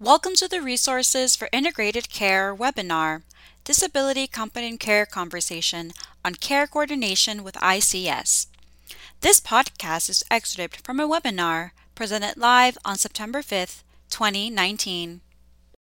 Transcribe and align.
Welcome 0.00 0.34
to 0.36 0.46
the 0.46 0.62
Resources 0.62 1.34
for 1.34 1.48
Integrated 1.52 2.08
Care 2.08 2.54
webinar, 2.54 3.22
Disability 3.64 4.28
Competent 4.28 4.78
Care 4.78 5.04
Conversation 5.04 5.90
on 6.24 6.36
Care 6.36 6.68
Coordination 6.68 7.42
with 7.42 7.56
ICS. 7.56 8.46
This 9.22 9.40
podcast 9.40 10.08
is 10.08 10.22
excerpt 10.30 10.86
from 10.86 11.00
a 11.00 11.08
webinar 11.08 11.72
presented 11.96 12.36
live 12.36 12.78
on 12.84 12.96
September 12.96 13.42
5th, 13.42 13.82
2019. 14.08 15.20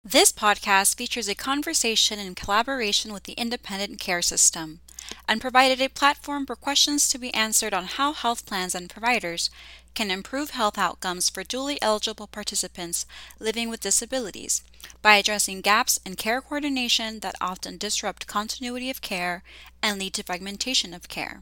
This 0.06 0.32
podcast 0.32 0.96
features 0.96 1.28
a 1.28 1.36
conversation 1.36 2.18
in 2.18 2.34
collaboration 2.34 3.12
with 3.12 3.24
the 3.24 3.34
Independence 3.34 4.02
Care 4.02 4.22
System 4.22 4.80
and 5.28 5.42
provided 5.42 5.82
a 5.82 5.90
platform 5.90 6.46
for 6.46 6.56
questions 6.56 7.10
to 7.10 7.18
be 7.18 7.34
answered 7.34 7.74
on 7.74 7.84
how 7.86 8.14
health 8.14 8.46
plans 8.46 8.74
and 8.74 8.90
providers 8.90 9.50
can 9.98 10.12
improve 10.12 10.52
health 10.52 10.78
outcomes 10.78 11.28
for 11.28 11.44
dually 11.44 11.80
eligible 11.82 12.28
participants 12.28 13.08
living 13.40 13.68
with 13.68 13.80
disabilities 13.80 14.62
by 15.02 15.16
addressing 15.16 15.60
gaps 15.60 16.00
in 16.06 16.14
care 16.14 16.40
coordination 16.40 17.20
that 17.22 17.34
often 17.42 17.80
disrupt 17.80 18.28
continuity 18.28 18.92
of 18.92 19.02
care 19.02 19.42
and 19.82 19.98
lead 19.98 20.14
to 20.14 20.22
fragmentation 20.22 20.94
of 20.94 21.10
care. 21.10 21.42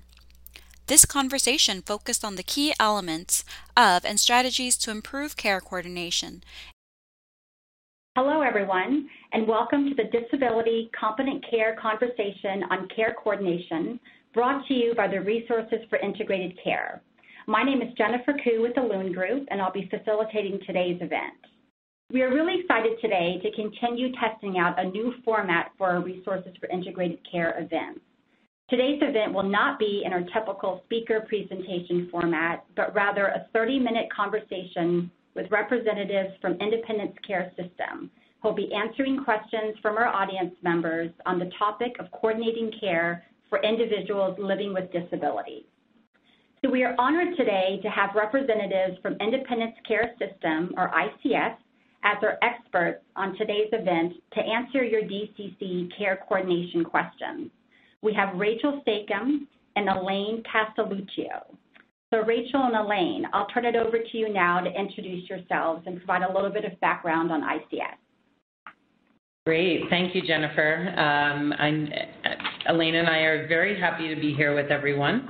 This 0.88 1.04
conversation 1.04 1.82
focused 1.82 2.24
on 2.24 2.38
the 2.38 2.44
key 2.44 2.74
elements 2.80 3.44
of 3.76 4.06
and 4.06 4.18
strategies 4.18 4.78
to 4.78 4.92
improve 4.92 5.36
care 5.36 5.60
coordination. 5.60 6.42
Hello, 8.16 8.40
everyone, 8.40 9.10
and 9.34 9.46
welcome 9.46 9.90
to 9.90 9.96
the 9.96 10.10
Disability 10.18 10.90
Competent 10.98 11.44
Care 11.52 11.76
Conversation 11.76 12.64
on 12.70 12.88
Care 12.96 13.18
Coordination, 13.22 14.00
brought 14.34 14.66
to 14.68 14.74
you 14.74 14.96
by 14.96 15.10
the 15.10 15.20
Resources 15.20 15.80
for 15.90 15.98
Integrated 15.98 16.58
Care. 16.64 17.02
My 17.48 17.62
name 17.62 17.84
is 17.84 17.94
Jennifer 17.96 18.34
Koo 18.44 18.64
with 18.64 18.74
the 18.74 18.82
Lewin 18.82 19.14
Group, 19.14 19.48
and 19.52 19.62
I'll 19.62 19.72
be 19.72 19.88
facilitating 19.92 20.60
today's 20.66 21.00
event. 21.00 21.38
We 22.12 22.24
are 22.24 22.34
really 22.34 22.60
excited 22.60 22.94
today 23.02 23.40
to 23.44 23.52
continue 23.52 24.12
testing 24.14 24.58
out 24.58 24.80
a 24.80 24.90
new 24.90 25.14
format 25.24 25.72
for 25.78 25.92
our 25.92 26.02
Resources 26.02 26.56
for 26.60 26.68
Integrated 26.70 27.20
Care 27.32 27.54
events. 27.60 28.00
Today's 28.68 29.00
event 29.04 29.32
will 29.32 29.44
not 29.44 29.78
be 29.78 30.02
in 30.04 30.12
our 30.12 30.24
typical 30.34 30.82
speaker 30.86 31.24
presentation 31.30 32.08
format, 32.10 32.66
but 32.76 32.96
rather 32.96 33.28
a 33.28 33.46
30-minute 33.56 34.08
conversation 34.12 35.12
with 35.36 35.46
representatives 35.52 36.34
from 36.42 36.54
Independence 36.54 37.16
Care 37.28 37.52
System, 37.56 38.10
who 38.42 38.50
will 38.50 38.56
be 38.56 38.74
answering 38.74 39.24
questions 39.24 39.76
from 39.84 39.98
our 39.98 40.08
audience 40.08 40.56
members 40.64 41.12
on 41.28 41.38
the 41.38 41.52
topic 41.60 41.92
of 42.00 42.12
coordinating 42.12 42.72
care 42.80 43.24
for 43.52 43.62
individuals 43.62 44.36
living 44.40 44.74
with 44.74 44.92
disabilities. 44.92 45.66
We 46.72 46.84
are 46.84 46.96
honored 46.98 47.38
today 47.38 47.80
to 47.84 47.90
have 47.90 48.16
representatives 48.16 48.98
from 49.02 49.16
Independence 49.22 49.76
Care 49.88 50.14
System, 50.18 50.74
or 50.78 50.90
ICS, 50.90 51.56
as 52.04 52.18
our 52.24 52.38
experts 52.42 53.04
on 53.16 53.38
today's 53.38 53.70
event 53.72 54.14
to 54.34 54.40
answer 54.40 54.84
your 54.84 55.02
DCC 55.02 55.96
care 55.96 56.24
coordination 56.28 56.84
questions. 56.84 57.52
We 58.02 58.14
have 58.14 58.36
Rachel 58.36 58.82
Stakem 58.86 59.48
and 59.76 59.90
Elaine 59.90 60.44
Castelluccio. 60.44 61.56
So 62.14 62.22
Rachel 62.22 62.64
and 62.64 62.76
Elaine, 62.76 63.26
I'll 63.34 63.48
turn 63.48 63.66
it 63.66 63.76
over 63.76 63.98
to 64.00 64.18
you 64.18 64.32
now 64.32 64.60
to 64.60 64.70
introduce 64.70 65.30
yourselves 65.30 65.84
and 65.86 65.98
provide 65.98 66.24
a 66.24 66.34
little 66.34 66.52
bit 66.52 66.66
of 66.66 66.80
background 66.80 67.32
on 67.32 67.42
ICS. 67.42 67.98
Great. 69.46 69.82
Thank 69.92 70.16
you, 70.16 70.24
Jennifer. 70.26 70.92
Um, 70.98 71.54
Elaine 72.68 72.96
and 72.96 73.08
I 73.08 73.20
are 73.20 73.48
very 73.48 73.80
happy 73.80 74.14
to 74.14 74.20
be 74.20 74.34
here 74.34 74.56
with 74.56 74.72
everyone. 74.72 75.30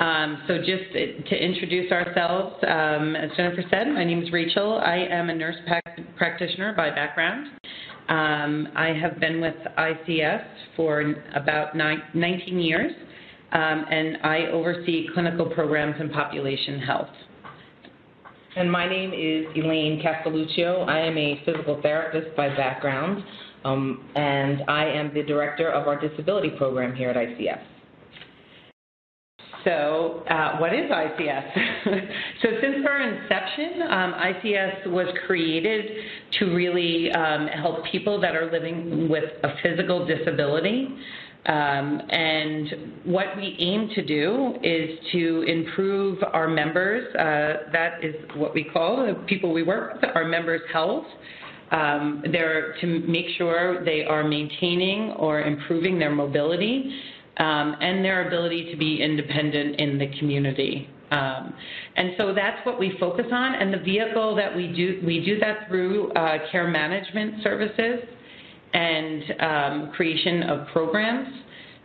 Um, 0.00 0.42
so 0.48 0.56
just 0.58 0.92
to 1.28 1.36
introduce 1.36 1.92
ourselves, 1.92 2.56
um, 2.66 3.14
as 3.16 3.30
Jennifer 3.36 3.62
said, 3.70 3.86
my 3.88 4.02
name 4.02 4.22
is 4.22 4.32
Rachel. 4.32 4.80
I 4.82 4.96
am 4.96 5.28
a 5.28 5.34
nurse 5.34 5.56
practitioner 6.16 6.72
by 6.74 6.88
background. 6.88 7.48
Um, 8.08 8.68
I 8.74 8.94
have 8.94 9.20
been 9.20 9.42
with 9.42 9.54
ICS 9.76 10.42
for 10.74 11.14
about 11.34 11.76
nine, 11.76 12.02
19 12.14 12.58
years, 12.58 12.92
um, 13.52 13.84
and 13.90 14.16
I 14.24 14.46
oversee 14.46 15.06
clinical 15.12 15.50
programs 15.50 15.96
and 16.00 16.10
population 16.10 16.80
health. 16.80 17.10
And 18.56 18.72
my 18.72 18.88
name 18.88 19.12
is 19.12 19.54
Elaine 19.54 20.02
Castelluccio. 20.02 20.88
I 20.88 20.98
am 21.00 21.18
a 21.18 21.42
physical 21.44 21.78
therapist 21.82 22.34
by 22.36 22.48
background, 22.48 23.22
um, 23.64 24.08
and 24.16 24.62
I 24.66 24.86
am 24.86 25.12
the 25.12 25.22
director 25.22 25.70
of 25.70 25.86
our 25.86 26.00
disability 26.00 26.50
program 26.56 26.96
here 26.96 27.10
at 27.10 27.16
ICS. 27.16 27.60
So, 29.64 30.22
uh, 30.30 30.58
what 30.58 30.72
is 30.72 30.90
ICS? 30.90 31.54
so, 32.42 32.48
since 32.62 32.86
our 32.88 33.02
inception, 33.02 33.82
um, 33.82 34.14
ICS 34.14 34.86
was 34.86 35.06
created 35.26 35.90
to 36.38 36.46
really 36.54 37.10
um, 37.12 37.46
help 37.46 37.84
people 37.92 38.20
that 38.20 38.34
are 38.34 38.50
living 38.50 39.08
with 39.08 39.24
a 39.42 39.48
physical 39.62 40.06
disability. 40.06 40.88
Um, 41.46 42.02
and 42.10 42.68
what 43.04 43.36
we 43.36 43.56
aim 43.58 43.90
to 43.94 44.04
do 44.04 44.54
is 44.62 44.98
to 45.12 45.42
improve 45.42 46.18
our 46.32 46.48
members, 46.48 47.14
uh, 47.14 47.70
that 47.72 48.04
is 48.04 48.14
what 48.36 48.54
we 48.54 48.64
call 48.64 49.06
the 49.06 49.14
people 49.26 49.52
we 49.52 49.62
work 49.62 49.94
with, 49.94 50.10
our 50.14 50.26
members' 50.26 50.60
health. 50.72 51.06
Um, 51.70 52.24
they're 52.32 52.74
to 52.80 53.00
make 53.06 53.26
sure 53.38 53.84
they 53.84 54.04
are 54.04 54.24
maintaining 54.24 55.12
or 55.12 55.42
improving 55.42 55.98
their 55.98 56.10
mobility 56.10 56.92
um, 57.38 57.76
and 57.80 58.04
their 58.04 58.26
ability 58.26 58.70
to 58.70 58.76
be 58.76 59.02
independent 59.02 59.80
in 59.80 59.98
the 59.98 60.08
community. 60.18 60.88
Um, 61.10 61.54
and 61.96 62.12
so 62.16 62.32
that's 62.34 62.64
what 62.64 62.78
we 62.78 62.96
focus 63.00 63.26
on. 63.32 63.54
And 63.54 63.74
the 63.74 63.78
vehicle 63.78 64.36
that 64.36 64.54
we 64.54 64.68
do, 64.68 65.02
we 65.04 65.24
do 65.24 65.38
that 65.40 65.68
through 65.68 66.12
uh, 66.12 66.38
care 66.52 66.68
management 66.68 67.42
services 67.42 68.00
and 68.72 69.22
um, 69.40 69.92
creation 69.92 70.44
of 70.44 70.68
programs 70.68 71.28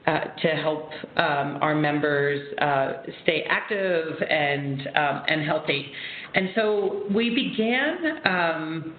uh, 0.05 0.19
to 0.39 0.47
help 0.49 0.91
um, 1.17 1.57
our 1.61 1.73
members 1.73 2.53
uh, 2.59 2.93
stay 3.23 3.43
active 3.49 4.21
and 4.29 4.81
um, 4.95 5.23
and 5.27 5.43
healthy. 5.43 5.91
And 6.35 6.49
so 6.53 7.05
we 7.11 7.29
began 7.31 8.21
um, 8.25 8.97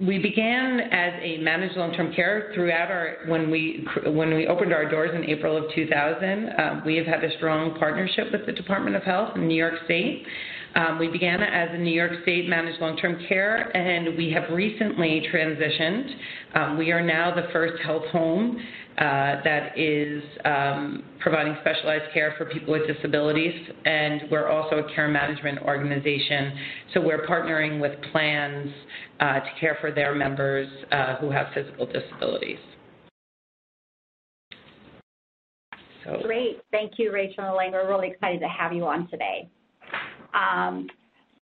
we 0.00 0.18
began 0.18 0.78
as 0.92 1.12
a 1.20 1.38
managed 1.38 1.76
long-term 1.76 2.12
care 2.14 2.52
throughout 2.54 2.88
our 2.88 3.16
when 3.26 3.50
we 3.50 3.84
when 4.06 4.32
we 4.32 4.46
opened 4.46 4.72
our 4.72 4.88
doors 4.88 5.10
in 5.12 5.24
April 5.24 5.56
of 5.56 5.64
2000. 5.74 6.50
Um, 6.56 6.82
we 6.86 6.94
have 6.96 7.06
had 7.06 7.24
a 7.24 7.36
strong 7.36 7.76
partnership 7.80 8.28
with 8.30 8.46
the 8.46 8.52
Department 8.52 8.94
of 8.94 9.02
Health 9.02 9.34
in 9.34 9.48
New 9.48 9.56
York 9.56 9.74
State. 9.86 10.24
Um, 10.76 11.00
we 11.00 11.08
began 11.08 11.42
as 11.42 11.70
a 11.72 11.78
New 11.78 11.92
York 11.92 12.12
State 12.22 12.48
managed 12.48 12.80
long-term 12.80 13.24
care, 13.28 13.76
and 13.76 14.16
we 14.16 14.30
have 14.30 14.48
recently 14.52 15.26
transitioned. 15.32 16.14
Um, 16.54 16.78
we 16.78 16.92
are 16.92 17.02
now 17.02 17.34
the 17.34 17.48
first 17.52 17.82
health 17.82 18.04
home 18.12 18.60
uh, 18.98 19.42
that 19.44 19.78
is 19.78 20.22
um, 20.44 21.04
providing 21.20 21.56
specialized 21.60 22.12
care 22.12 22.34
for 22.36 22.44
people 22.46 22.72
with 22.72 22.86
disabilities, 22.86 23.54
and 23.84 24.22
we're 24.30 24.48
also 24.48 24.76
a 24.76 24.94
care 24.94 25.08
management 25.08 25.60
organization. 25.62 26.52
So 26.94 27.00
we're 27.00 27.26
partnering 27.26 27.80
with 27.80 27.92
plans 28.12 28.68
uh, 28.68 29.07
to 29.18 29.50
care 29.60 29.76
for 29.80 29.90
their 29.90 30.14
members 30.14 30.68
uh, 30.92 31.16
who 31.16 31.30
have 31.30 31.46
physical 31.54 31.86
disabilities. 31.86 32.58
So. 36.04 36.20
Great. 36.22 36.60
Thank 36.70 36.92
you, 36.98 37.12
Rachel 37.12 37.44
and 37.44 37.54
Elaine. 37.54 37.72
We're 37.72 37.88
really 37.88 38.08
excited 38.08 38.40
to 38.40 38.48
have 38.48 38.72
you 38.72 38.86
on 38.86 39.08
today. 39.10 39.48
Um, 40.34 40.88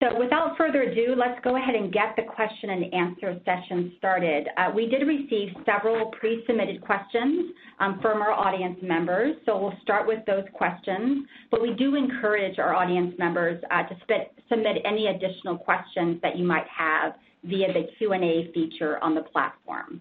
so 0.03 0.19
without 0.19 0.57
further 0.59 0.83
ado, 0.83 1.15
let's 1.17 1.41
go 1.43 1.57
ahead 1.57 1.75
and 1.75 1.93
get 1.93 2.15
the 2.17 2.23
question 2.23 2.71
and 2.71 2.93
answer 2.93 3.41
session 3.45 3.93
started. 3.97 4.49
Uh, 4.57 4.71
we 4.75 4.87
did 4.87 5.07
receive 5.07 5.49
several 5.65 6.07
pre-submitted 6.07 6.83
questions 6.83 7.53
um, 7.81 8.01
from 8.03 8.21
our 8.21 8.33
audience 8.33 8.79
members, 8.83 9.37
so 9.47 9.59
we'll 9.59 9.79
start 9.83 10.07
with 10.07 10.19
those 10.27 10.45
questions. 10.53 11.27
But 11.51 11.63
we 11.63 11.73
do 11.75 11.95
encourage 11.95 12.59
our 12.59 12.75
audience 12.75 13.15
members 13.19 13.63
uh, 13.71 13.85
to 13.85 13.97
submit 14.49 14.79
any 14.85 15.07
additional 15.07 15.57
questions 15.57 16.21
that 16.23 16.37
you 16.37 16.45
might 16.45 16.67
have 16.67 17.15
via 17.45 17.73
the 17.73 17.87
Q&A 17.99 18.51
feature 18.53 19.03
on 19.03 19.15
the 19.15 19.23
platform. 19.23 20.01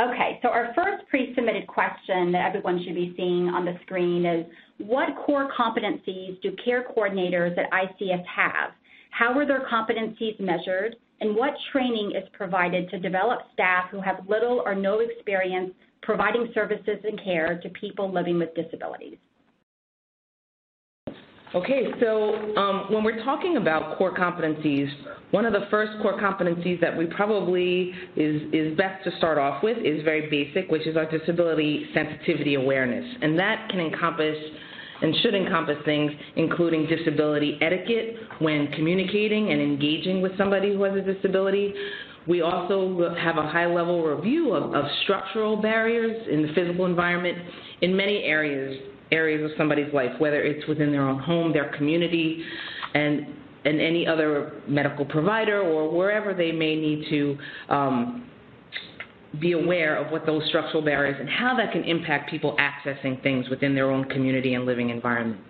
Okay, 0.00 0.38
so 0.42 0.48
our 0.48 0.72
first 0.76 1.08
pre-submitted 1.08 1.66
question 1.66 2.30
that 2.30 2.46
everyone 2.46 2.82
should 2.84 2.94
be 2.94 3.14
seeing 3.16 3.48
on 3.48 3.64
the 3.64 3.76
screen 3.82 4.24
is, 4.24 4.46
what 4.78 5.08
core 5.26 5.50
competencies 5.58 6.40
do 6.40 6.54
care 6.64 6.84
coordinators 6.96 7.58
at 7.58 7.68
ICS 7.72 8.24
have? 8.26 8.70
How 9.10 9.36
are 9.36 9.44
their 9.44 9.66
competencies 9.66 10.38
measured? 10.38 10.94
And 11.20 11.34
what 11.34 11.54
training 11.72 12.12
is 12.14 12.22
provided 12.32 12.88
to 12.90 12.98
develop 13.00 13.40
staff 13.54 13.90
who 13.90 14.00
have 14.00 14.20
little 14.28 14.62
or 14.64 14.76
no 14.76 15.00
experience 15.00 15.72
providing 16.02 16.48
services 16.54 16.98
and 17.02 17.20
care 17.24 17.58
to 17.60 17.68
people 17.70 18.12
living 18.12 18.38
with 18.38 18.54
disabilities? 18.54 19.16
Okay, 21.54 21.90
so 22.00 22.54
um, 22.56 22.92
when 22.92 23.02
we're 23.02 23.24
talking 23.24 23.56
about 23.56 23.98
core 23.98 24.14
competencies, 24.14 24.88
one 25.30 25.44
of 25.44 25.52
the 25.52 25.66
first 25.70 25.92
core 26.00 26.18
competencies 26.18 26.80
that 26.80 26.96
we 26.96 27.06
probably 27.06 27.92
is, 28.16 28.42
is 28.52 28.76
best 28.76 29.04
to 29.04 29.16
start 29.18 29.36
off 29.36 29.62
with 29.62 29.76
is 29.78 30.02
very 30.02 30.28
basic, 30.30 30.70
which 30.70 30.86
is 30.86 30.96
our 30.96 31.10
disability 31.10 31.86
sensitivity 31.92 32.54
awareness. 32.54 33.04
And 33.20 33.38
that 33.38 33.68
can 33.68 33.80
encompass 33.80 34.36
and 35.00 35.14
should 35.22 35.34
encompass 35.34 35.76
things 35.84 36.10
including 36.36 36.86
disability 36.86 37.58
etiquette 37.60 38.16
when 38.40 38.68
communicating 38.72 39.52
and 39.52 39.60
engaging 39.60 40.22
with 40.22 40.36
somebody 40.36 40.72
who 40.72 40.82
has 40.82 40.96
a 40.96 41.02
disability. 41.02 41.74
We 42.26 42.40
also 42.42 43.14
have 43.18 43.36
a 43.36 43.48
high 43.48 43.66
level 43.66 44.04
review 44.04 44.54
of, 44.54 44.74
of 44.74 44.84
structural 45.04 45.56
barriers 45.56 46.26
in 46.30 46.42
the 46.42 46.52
physical 46.54 46.86
environment 46.86 47.38
in 47.80 47.96
many 47.96 48.24
areas 48.24 48.76
areas 49.10 49.50
of 49.50 49.56
somebody's 49.56 49.92
life, 49.94 50.10
whether 50.18 50.42
it's 50.42 50.66
within 50.68 50.92
their 50.92 51.00
own 51.00 51.18
home, 51.18 51.50
their 51.50 51.74
community, 51.78 52.44
and 52.92 53.26
and 53.64 53.80
any 53.80 54.06
other 54.06 54.60
medical 54.66 55.04
provider 55.04 55.60
or 55.60 55.90
wherever 55.90 56.34
they 56.34 56.52
may 56.52 56.76
need 56.76 57.08
to 57.10 57.38
um, 57.68 58.30
be 59.40 59.52
aware 59.52 59.96
of 59.96 60.10
what 60.10 60.24
those 60.26 60.42
structural 60.48 60.82
barriers 60.82 61.16
and 61.18 61.28
how 61.28 61.56
that 61.56 61.72
can 61.72 61.84
impact 61.84 62.30
people 62.30 62.56
accessing 62.58 63.22
things 63.22 63.48
within 63.48 63.74
their 63.74 63.90
own 63.90 64.04
community 64.04 64.54
and 64.54 64.64
living 64.64 64.90
environment. 64.90 65.40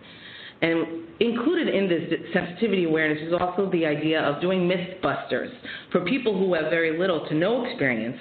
And 0.61 1.07
included 1.21 1.73
in 1.73 1.89
this 1.89 2.33
sensitivity 2.33 2.85
awareness 2.85 3.23
is 3.23 3.33
also 3.39 3.71
the 3.71 3.87
idea 3.87 4.21
of 4.21 4.41
doing 4.41 4.69
mythbusters 4.69 5.51
for 5.93 6.01
people 6.01 6.37
who 6.37 6.55
have 6.55 6.65
very 6.65 6.99
little 6.99 7.27
to 7.29 7.35
no 7.35 7.65
experience 7.65 8.19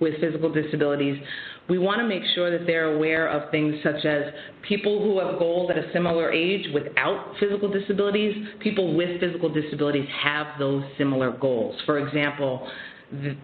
with 0.00 0.20
physical 0.20 0.52
disabilities. 0.52 1.20
We 1.68 1.78
want 1.78 2.00
to 2.00 2.06
make 2.06 2.22
sure 2.34 2.56
that 2.56 2.66
they're 2.66 2.94
aware 2.94 3.28
of 3.28 3.50
things 3.50 3.74
such 3.82 4.04
as 4.04 4.22
people 4.66 5.02
who 5.02 5.20
have 5.20 5.38
goals 5.38 5.70
at 5.70 5.78
a 5.78 5.92
similar 5.92 6.30
age 6.32 6.66
without 6.74 7.34
physical 7.38 7.70
disabilities. 7.70 8.34
People 8.60 8.94
with 8.96 9.20
physical 9.20 9.48
disabilities 9.48 10.08
have 10.22 10.46
those 10.58 10.82
similar 10.98 11.30
goals. 11.30 11.76
For 11.86 11.98
example, 11.98 12.68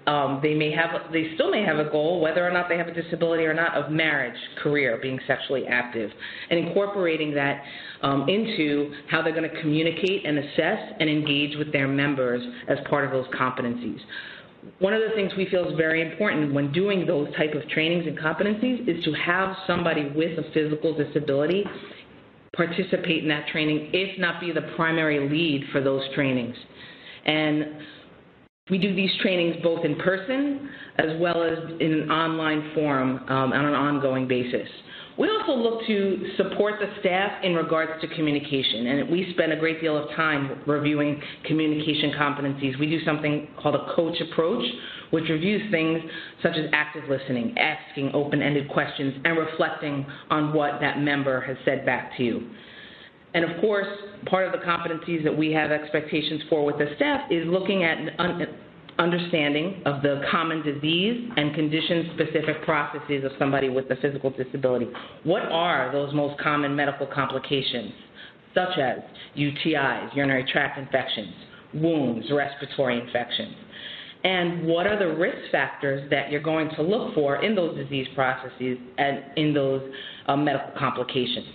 um, 0.07 0.41
they 0.43 0.55
may 0.55 0.73
have, 0.73 1.13
they 1.13 1.33
still 1.35 1.51
may 1.51 1.63
have 1.63 1.79
a 1.79 1.91
goal, 1.91 2.21
whether 2.21 2.47
or 2.47 2.51
not 2.51 2.69
they 2.69 2.79
have 2.79 2.89
a 2.89 2.95
disability 2.95 3.45
or 3.45 3.53
not, 3.53 3.75
of 3.75 3.91
marriage, 3.91 4.39
career, 4.63 4.99
being 5.01 5.21
sexually 5.27 5.67
active, 5.67 6.11
and 6.51 6.59
incorporating 6.59 7.35
that 7.35 7.63
um, 8.03 8.29
into 8.29 8.95
how 9.11 9.21
they're 9.21 9.35
going 9.35 9.49
to 9.49 9.61
communicate 9.61 10.25
and 10.25 10.39
assess 10.39 10.79
and 11.01 11.11
engage 11.11 11.57
with 11.57 11.71
their 11.73 11.87
members 11.87 12.43
as 12.69 12.79
part 12.89 13.05
of 13.05 13.11
those 13.11 13.27
competencies. 13.39 14.01
One 14.81 14.93
of 14.93 15.01
the 15.01 15.15
things 15.15 15.33
we 15.37 15.47
feel 15.47 15.69
is 15.69 15.77
very 15.77 16.03
important 16.03 16.53
when 16.53 16.73
doing 16.73 17.07
those 17.07 17.29
type 17.37 17.55
of 17.55 17.69
trainings 17.69 18.07
and 18.07 18.19
competencies 18.19 18.89
is 18.89 19.03
to 19.05 19.13
have 19.13 19.55
somebody 19.67 20.11
with 20.15 20.39
a 20.39 20.51
physical 20.53 20.97
disability 20.97 21.65
participate 22.57 23.23
in 23.23 23.29
that 23.29 23.47
training, 23.49 23.91
if 23.93 24.19
not 24.19 24.41
be 24.41 24.51
the 24.51 24.63
primary 24.75 25.29
lead 25.29 25.65
for 25.71 25.81
those 25.81 26.03
trainings. 26.15 26.57
And 27.25 27.67
we 28.71 28.79
do 28.79 28.95
these 28.95 29.11
trainings 29.23 29.57
both 29.63 29.85
in 29.85 29.97
person 29.97 30.69
as 30.97 31.19
well 31.21 31.43
as 31.43 31.59
in 31.81 31.93
an 31.93 32.11
online 32.11 32.73
forum 32.75 33.19
um, 33.29 33.53
on 33.53 33.65
an 33.65 33.75
ongoing 33.75 34.27
basis. 34.29 34.69
We 35.19 35.29
also 35.29 35.53
look 35.53 35.85
to 35.89 36.31
support 36.37 36.75
the 36.79 36.87
staff 37.01 37.43
in 37.43 37.57
regards 37.57 38.01
to 38.03 38.15
communication, 38.15 38.87
and 38.87 39.11
we 39.11 39.29
spend 39.33 39.53
a 39.53 39.57
great 39.57 39.81
deal 39.81 39.97
of 39.97 40.09
time 40.15 40.63
reviewing 40.65 41.21
communication 41.45 42.13
competencies. 42.13 42.79
We 42.79 42.87
do 42.87 43.05
something 43.05 43.49
called 43.61 43.75
a 43.75 43.93
coach 43.97 44.17
approach, 44.21 44.65
which 45.11 45.25
reviews 45.29 45.69
things 45.73 46.01
such 46.41 46.53
as 46.53 46.71
active 46.73 47.03
listening, 47.09 47.57
asking 47.59 48.13
open 48.15 48.43
ended 48.43 48.69
questions, 48.69 49.15
and 49.25 49.37
reflecting 49.37 50.07
on 50.31 50.55
what 50.55 50.81
that 50.81 51.01
member 51.01 51.41
has 51.41 51.57
said 51.65 51.85
back 51.85 52.17
to 52.19 52.23
you. 52.23 52.51
And 53.35 53.45
of 53.45 53.61
course, 53.61 53.87
part 54.27 54.47
of 54.47 54.59
the 54.59 54.67
competencies 54.67 55.23
that 55.25 55.37
we 55.37 55.53
have 55.53 55.71
expectations 55.71 56.43
for 56.49 56.65
with 56.65 56.79
the 56.79 56.87
staff 56.97 57.31
is 57.31 57.47
looking 57.47 57.85
at 57.85 57.99
un- 58.19 58.47
understanding 58.99 59.83
of 59.87 60.03
the 60.03 60.23
common 60.31 60.63
disease 60.63 61.31
and 61.37 61.55
condition 61.55 62.11
specific 62.15 62.63
processes 62.65 63.25
of 63.25 63.33
somebody 63.39 63.69
with 63.69 63.91
a 63.91 63.97
physical 63.97 64.31
disability. 64.31 64.89
What 65.25 65.43
are 65.43 65.93
those 65.93 66.13
most 66.15 66.41
common 66.41 66.75
medical 66.75 67.07
complications, 67.07 67.93
such 68.55 68.79
as 68.79 68.99
UTIs, 69.37 70.15
urinary 70.17 70.45
tract 70.51 70.79
infections, 70.79 71.35
wounds, 71.75 72.27
respiratory 72.33 73.01
infections? 73.01 73.55
And 74.25 74.67
what 74.67 74.87
are 74.87 74.99
the 74.99 75.15
risk 75.17 75.53
factors 75.53 76.11
that 76.11 76.33
you're 76.33 76.43
going 76.43 76.71
to 76.71 76.83
look 76.83 77.15
for 77.15 77.37
in 77.45 77.55
those 77.55 77.77
disease 77.77 78.09
processes 78.17 78.79
and 78.99 79.23
in 79.37 79.55
those 79.55 79.83
uh, 80.27 80.37
medical 80.37 80.73
complications? 80.77 81.47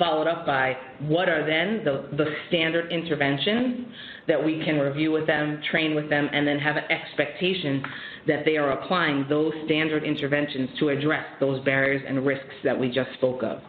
Followed 0.00 0.26
up 0.26 0.44
by 0.44 0.76
what 1.00 1.28
are 1.28 1.46
then 1.46 1.84
the, 1.84 2.16
the 2.16 2.34
standard 2.48 2.90
interventions 2.90 3.86
that 4.26 4.42
we 4.42 4.64
can 4.64 4.80
review 4.80 5.12
with 5.12 5.26
them, 5.28 5.60
train 5.70 5.94
with 5.94 6.10
them, 6.10 6.28
and 6.32 6.48
then 6.48 6.58
have 6.58 6.76
an 6.76 6.90
expectation 6.90 7.84
that 8.26 8.44
they 8.44 8.56
are 8.56 8.72
applying 8.72 9.26
those 9.28 9.52
standard 9.66 10.02
interventions 10.02 10.70
to 10.78 10.88
address 10.88 11.24
those 11.38 11.62
barriers 11.64 12.02
and 12.08 12.26
risks 12.26 12.54
that 12.64 12.78
we 12.78 12.90
just 12.90 13.12
spoke 13.14 13.42
of. 13.42 13.60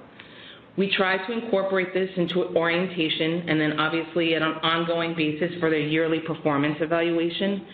We 0.78 0.90
try 0.96 1.18
to 1.28 1.34
incorporate 1.34 1.94
this 1.94 2.10
into 2.16 2.46
orientation 2.56 3.50
and 3.50 3.60
then 3.60 3.80
obviously 3.80 4.36
at 4.36 4.42
an 4.42 4.54
ongoing 4.64 5.14
basis 5.16 5.52
for 5.60 5.70
their 5.70 5.80
yearly 5.80 6.20
performance 6.20 6.78
evaluation. 6.80 7.66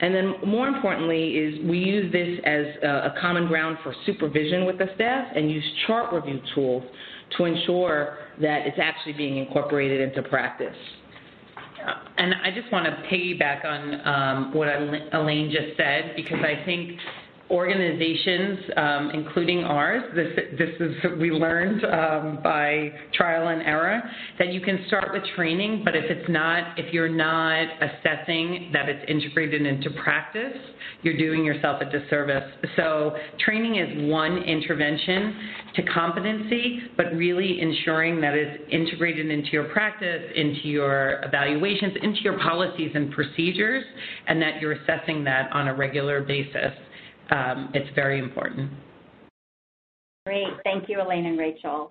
And 0.00 0.14
then 0.14 0.34
more 0.46 0.68
importantly 0.68 1.36
is 1.38 1.58
we 1.66 1.78
use 1.78 2.12
this 2.12 2.38
as 2.44 2.66
a, 2.82 3.12
a 3.12 3.14
common 3.20 3.48
ground 3.48 3.78
for 3.82 3.94
supervision 4.04 4.64
with 4.64 4.78
the 4.78 4.86
staff 4.94 5.26
and 5.34 5.50
use 5.50 5.64
chart 5.86 6.12
review 6.12 6.40
tools 6.54 6.84
to 7.36 7.44
ensure 7.44 8.18
that 8.40 8.66
it's 8.66 8.78
actually 8.80 9.14
being 9.14 9.38
incorporated 9.38 10.00
into 10.00 10.28
practice. 10.28 10.76
And 12.18 12.34
I 12.34 12.50
just 12.50 12.70
want 12.72 12.86
to 12.86 12.92
piggyback 13.08 13.64
on 13.64 14.06
um, 14.06 14.54
what 14.54 14.68
Elaine 15.12 15.50
just 15.50 15.76
said 15.76 16.14
because 16.16 16.38
I 16.40 16.64
think 16.64 16.98
organizations, 17.50 18.58
um, 18.76 19.10
including 19.14 19.62
ours, 19.62 20.02
this, 20.14 20.34
this 20.58 20.70
is 20.80 20.96
we 21.20 21.30
learned 21.30 21.84
um, 21.84 22.42
by 22.42 22.90
trial 23.14 23.48
and 23.48 23.62
error 23.62 24.02
that 24.38 24.52
you 24.52 24.60
can 24.60 24.84
start 24.88 25.12
with 25.12 25.22
training, 25.36 25.82
but 25.84 25.94
if 25.94 26.04
it's 26.10 26.28
not, 26.28 26.76
if 26.76 26.92
you're 26.92 27.08
not 27.08 27.68
assessing 27.80 28.70
that 28.72 28.88
it's 28.88 29.04
integrated 29.08 29.64
into 29.64 29.90
practice, 30.02 30.56
you're 31.02 31.16
doing 31.16 31.44
yourself 31.44 31.80
a 31.80 31.84
disservice. 31.84 32.50
So 32.74 33.14
training 33.44 33.76
is 33.76 34.10
one 34.10 34.38
intervention 34.38 35.36
to 35.76 35.82
competency, 35.84 36.80
but 36.96 37.12
really 37.14 37.60
ensuring 37.60 38.20
that 38.22 38.34
it's 38.34 38.60
integrated 38.72 39.30
into 39.30 39.50
your 39.50 39.68
practice, 39.68 40.22
into 40.34 40.66
your 40.66 41.20
evaluations, 41.22 41.92
into 42.02 42.22
your 42.22 42.38
policies 42.40 42.90
and 42.94 43.12
procedures, 43.12 43.84
and 44.26 44.42
that 44.42 44.60
you're 44.60 44.72
assessing 44.72 45.22
that 45.24 45.52
on 45.52 45.68
a 45.68 45.74
regular 45.74 46.22
basis 46.22 46.72
um, 47.30 47.70
it's 47.74 47.92
very 47.94 48.18
important. 48.18 48.70
Great. 50.26 50.54
Thank 50.64 50.88
you, 50.88 51.00
Elaine 51.00 51.26
and 51.26 51.38
Rachel. 51.38 51.90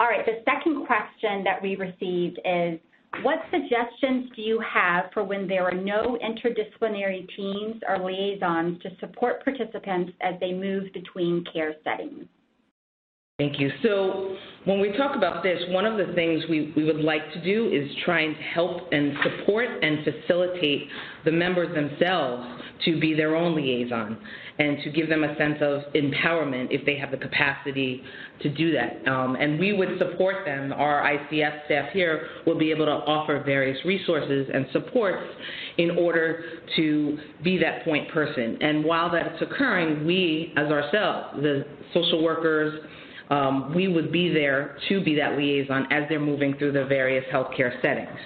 All 0.00 0.06
right, 0.06 0.24
the 0.24 0.42
second 0.44 0.86
question 0.86 1.44
that 1.44 1.62
we 1.62 1.76
received 1.76 2.40
is, 2.44 2.80
what 3.22 3.38
suggestions 3.50 4.30
do 4.34 4.42
you 4.42 4.60
have 4.60 5.06
for 5.12 5.24
when 5.24 5.46
there 5.46 5.64
are 5.64 5.74
no 5.74 6.16
interdisciplinary 6.24 7.28
teams 7.36 7.82
or 7.86 7.98
liaisons 7.98 8.80
to 8.82 8.90
support 8.98 9.44
participants 9.44 10.12
as 10.20 10.34
they 10.40 10.52
move 10.52 10.92
between 10.94 11.44
care 11.52 11.74
settings? 11.84 12.26
Thank 13.40 13.58
you. 13.58 13.70
So 13.82 14.36
when 14.66 14.80
we 14.80 14.92
talk 14.98 15.16
about 15.16 15.42
this, 15.42 15.58
one 15.70 15.86
of 15.86 15.96
the 15.96 16.12
things 16.12 16.44
we, 16.50 16.74
we 16.76 16.84
would 16.84 17.00
like 17.00 17.32
to 17.32 17.42
do 17.42 17.70
is 17.72 17.90
try 18.04 18.20
and 18.20 18.36
help 18.36 18.92
and 18.92 19.14
support 19.22 19.82
and 19.82 20.04
facilitate 20.04 20.88
the 21.24 21.32
members 21.32 21.74
themselves 21.74 22.46
to 22.84 23.00
be 23.00 23.14
their 23.14 23.34
own 23.34 23.56
liaison 23.56 24.18
and 24.58 24.76
to 24.84 24.90
give 24.90 25.08
them 25.08 25.24
a 25.24 25.34
sense 25.38 25.56
of 25.62 25.84
empowerment 25.94 26.66
if 26.70 26.84
they 26.84 26.98
have 26.98 27.10
the 27.10 27.16
capacity 27.16 28.02
to 28.42 28.50
do 28.50 28.72
that. 28.72 29.10
Um, 29.10 29.36
and 29.36 29.58
we 29.58 29.72
would 29.72 29.98
support 29.98 30.44
them. 30.44 30.74
Our 30.74 31.00
ICS 31.02 31.64
staff 31.64 31.92
here 31.94 32.26
will 32.46 32.58
be 32.58 32.70
able 32.70 32.84
to 32.84 32.92
offer 32.92 33.42
various 33.42 33.82
resources 33.86 34.50
and 34.52 34.66
supports 34.70 35.24
in 35.78 35.92
order 35.92 36.44
to 36.76 37.18
be 37.42 37.56
that 37.56 37.86
point 37.86 38.10
person. 38.10 38.58
And 38.60 38.84
while 38.84 39.10
that's 39.10 39.40
occurring, 39.40 40.04
we, 40.04 40.52
as 40.58 40.70
ourselves, 40.70 41.40
the 41.40 41.64
social 41.94 42.22
workers, 42.22 42.84
um, 43.30 43.72
we 43.74 43.88
would 43.88 44.12
be 44.12 44.32
there 44.32 44.76
to 44.88 45.02
be 45.02 45.14
that 45.16 45.38
liaison 45.38 45.86
as 45.90 46.04
they're 46.08 46.20
moving 46.20 46.56
through 46.58 46.72
the 46.72 46.84
various 46.84 47.24
healthcare 47.32 47.80
settings. 47.80 48.18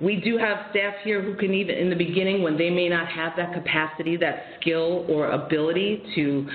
We 0.00 0.16
do 0.20 0.38
have 0.38 0.66
staff 0.70 0.94
here 1.02 1.20
who 1.20 1.34
can 1.34 1.52
even, 1.52 1.74
in 1.74 1.90
the 1.90 1.96
beginning, 1.96 2.42
when 2.42 2.56
they 2.56 2.70
may 2.70 2.88
not 2.88 3.08
have 3.08 3.32
that 3.36 3.52
capacity, 3.52 4.16
that 4.18 4.44
skill 4.60 5.04
or 5.08 5.30
ability 5.30 6.04
to 6.14 6.48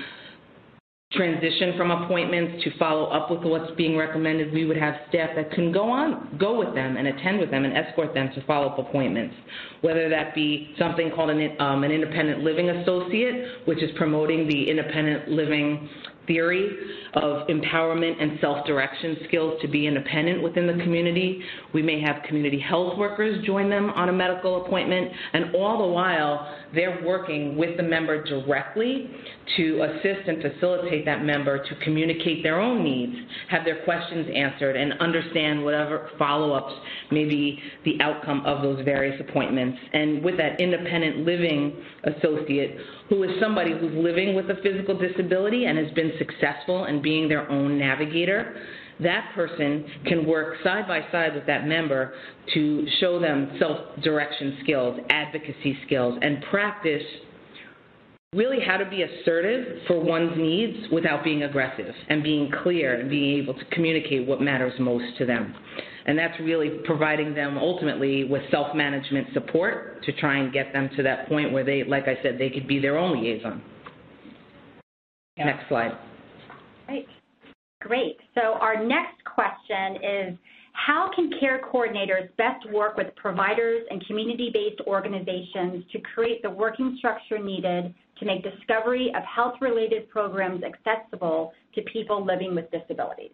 transition 1.12 1.74
from 1.76 1.90
appointments 1.90 2.64
to 2.64 2.76
follow 2.78 3.04
up 3.04 3.30
with 3.30 3.42
what's 3.42 3.72
being 3.76 3.96
recommended, 3.96 4.52
we 4.52 4.64
would 4.64 4.76
have 4.76 4.94
staff 5.08 5.30
that 5.36 5.50
can 5.52 5.70
go 5.70 5.88
on, 5.90 6.36
go 6.40 6.58
with 6.58 6.74
them 6.74 6.96
and 6.96 7.06
attend 7.06 7.38
with 7.38 7.50
them 7.50 7.64
and 7.64 7.76
escort 7.76 8.14
them 8.14 8.30
to 8.34 8.44
follow 8.46 8.68
up 8.68 8.78
appointments. 8.78 9.34
Whether 9.82 10.08
that 10.08 10.34
be 10.34 10.74
something 10.78 11.10
called 11.14 11.30
an, 11.30 11.60
um, 11.60 11.84
an 11.84 11.92
independent 11.92 12.42
living 12.42 12.70
associate, 12.70 13.66
which 13.66 13.82
is 13.82 13.90
promoting 13.96 14.48
the 14.48 14.70
independent 14.70 15.28
living 15.28 15.88
theory 16.26 16.76
of 17.14 17.46
empowerment 17.48 18.20
and 18.20 18.38
self-direction 18.40 19.18
skills 19.28 19.60
to 19.62 19.68
be 19.68 19.86
independent 19.86 20.42
within 20.42 20.66
the 20.66 20.82
community. 20.82 21.42
We 21.72 21.82
may 21.82 22.00
have 22.00 22.22
community 22.26 22.58
health 22.58 22.98
workers 22.98 23.44
join 23.44 23.70
them 23.70 23.90
on 23.90 24.08
a 24.08 24.12
medical 24.12 24.64
appointment, 24.64 25.10
and 25.32 25.54
all 25.54 25.78
the 25.78 25.92
while, 25.92 26.54
they're 26.74 27.02
working 27.04 27.56
with 27.56 27.76
the 27.76 27.82
member 27.82 28.24
directly 28.24 29.08
to 29.56 29.82
assist 29.82 30.26
and 30.26 30.42
facilitate 30.42 31.04
that 31.04 31.22
member 31.22 31.64
to 31.64 31.74
communicate 31.84 32.42
their 32.42 32.58
own 32.60 32.82
needs, 32.82 33.14
have 33.48 33.64
their 33.64 33.84
questions 33.84 34.28
answered, 34.34 34.76
and 34.76 34.94
understand 34.94 35.62
whatever 35.62 36.10
follow-ups 36.18 36.72
may 37.12 37.24
be 37.24 37.60
the 37.84 38.00
outcome 38.00 38.44
of 38.44 38.62
those 38.62 38.84
various 38.84 39.20
appointments. 39.20 39.78
And 39.92 40.24
with 40.24 40.36
that 40.38 40.60
independent 40.60 41.18
living 41.18 41.76
associate, 42.02 42.76
who 43.08 43.22
is 43.22 43.30
somebody 43.40 43.72
who's 43.72 43.94
living 43.94 44.34
with 44.34 44.50
a 44.50 44.56
physical 44.62 44.98
disability 44.98 45.66
and 45.66 45.78
has 45.78 45.92
been 45.92 46.12
successful 46.18 46.86
in 46.86 47.02
being 47.02 47.28
their 47.28 47.50
own 47.50 47.78
navigator, 47.78 48.56
that 49.00 49.32
person 49.34 49.84
can 50.06 50.26
work 50.26 50.56
side 50.62 50.86
by 50.86 51.00
side 51.10 51.34
with 51.34 51.46
that 51.46 51.66
member 51.66 52.14
to 52.54 52.86
show 53.00 53.18
them 53.18 53.56
self 53.58 53.78
direction 54.02 54.58
skills, 54.62 55.00
advocacy 55.10 55.76
skills, 55.86 56.18
and 56.22 56.42
practice 56.50 57.02
really 58.34 58.58
how 58.66 58.76
to 58.76 58.88
be 58.88 59.02
assertive 59.02 59.78
for 59.86 60.00
one's 60.00 60.36
needs 60.36 60.76
without 60.92 61.22
being 61.22 61.44
aggressive 61.44 61.94
and 62.08 62.22
being 62.22 62.50
clear 62.62 63.00
and 63.00 63.08
being 63.08 63.40
able 63.42 63.54
to 63.54 63.64
communicate 63.66 64.26
what 64.26 64.40
matters 64.40 64.72
most 64.80 65.16
to 65.18 65.24
them. 65.24 65.54
And 66.06 66.18
that's 66.18 66.38
really 66.40 66.80
providing 66.84 67.34
them 67.34 67.56
ultimately 67.56 68.24
with 68.24 68.42
self 68.50 68.74
management 68.74 69.28
support 69.32 70.02
to 70.04 70.12
try 70.12 70.38
and 70.38 70.52
get 70.52 70.72
them 70.72 70.90
to 70.96 71.02
that 71.04 71.28
point 71.28 71.52
where 71.52 71.64
they, 71.64 71.84
like 71.84 72.04
I 72.04 72.22
said, 72.22 72.36
they 72.38 72.50
could 72.50 72.68
be 72.68 72.78
their 72.78 72.98
own 72.98 73.20
liaison. 73.20 73.62
Next 75.36 75.68
slide. 75.68 75.92
Great. 76.86 77.06
Great. 77.80 78.16
So 78.34 78.54
our 78.60 78.82
next 78.82 79.22
question 79.24 79.96
is 79.96 80.38
how 80.72 81.10
can 81.14 81.30
care 81.38 81.60
coordinators 81.72 82.34
best 82.36 82.68
work 82.72 82.96
with 82.96 83.14
providers 83.16 83.84
and 83.90 84.04
community-based 84.06 84.80
organizations 84.86 85.84
to 85.92 86.00
create 86.00 86.42
the 86.42 86.50
working 86.50 86.96
structure 86.98 87.38
needed 87.38 87.94
to 88.18 88.24
make 88.24 88.42
discovery 88.42 89.12
of 89.16 89.22
health-related 89.22 90.08
programs 90.08 90.62
accessible 90.62 91.52
to 91.74 91.82
people 91.92 92.24
living 92.24 92.54
with 92.54 92.70
disabilities? 92.70 93.32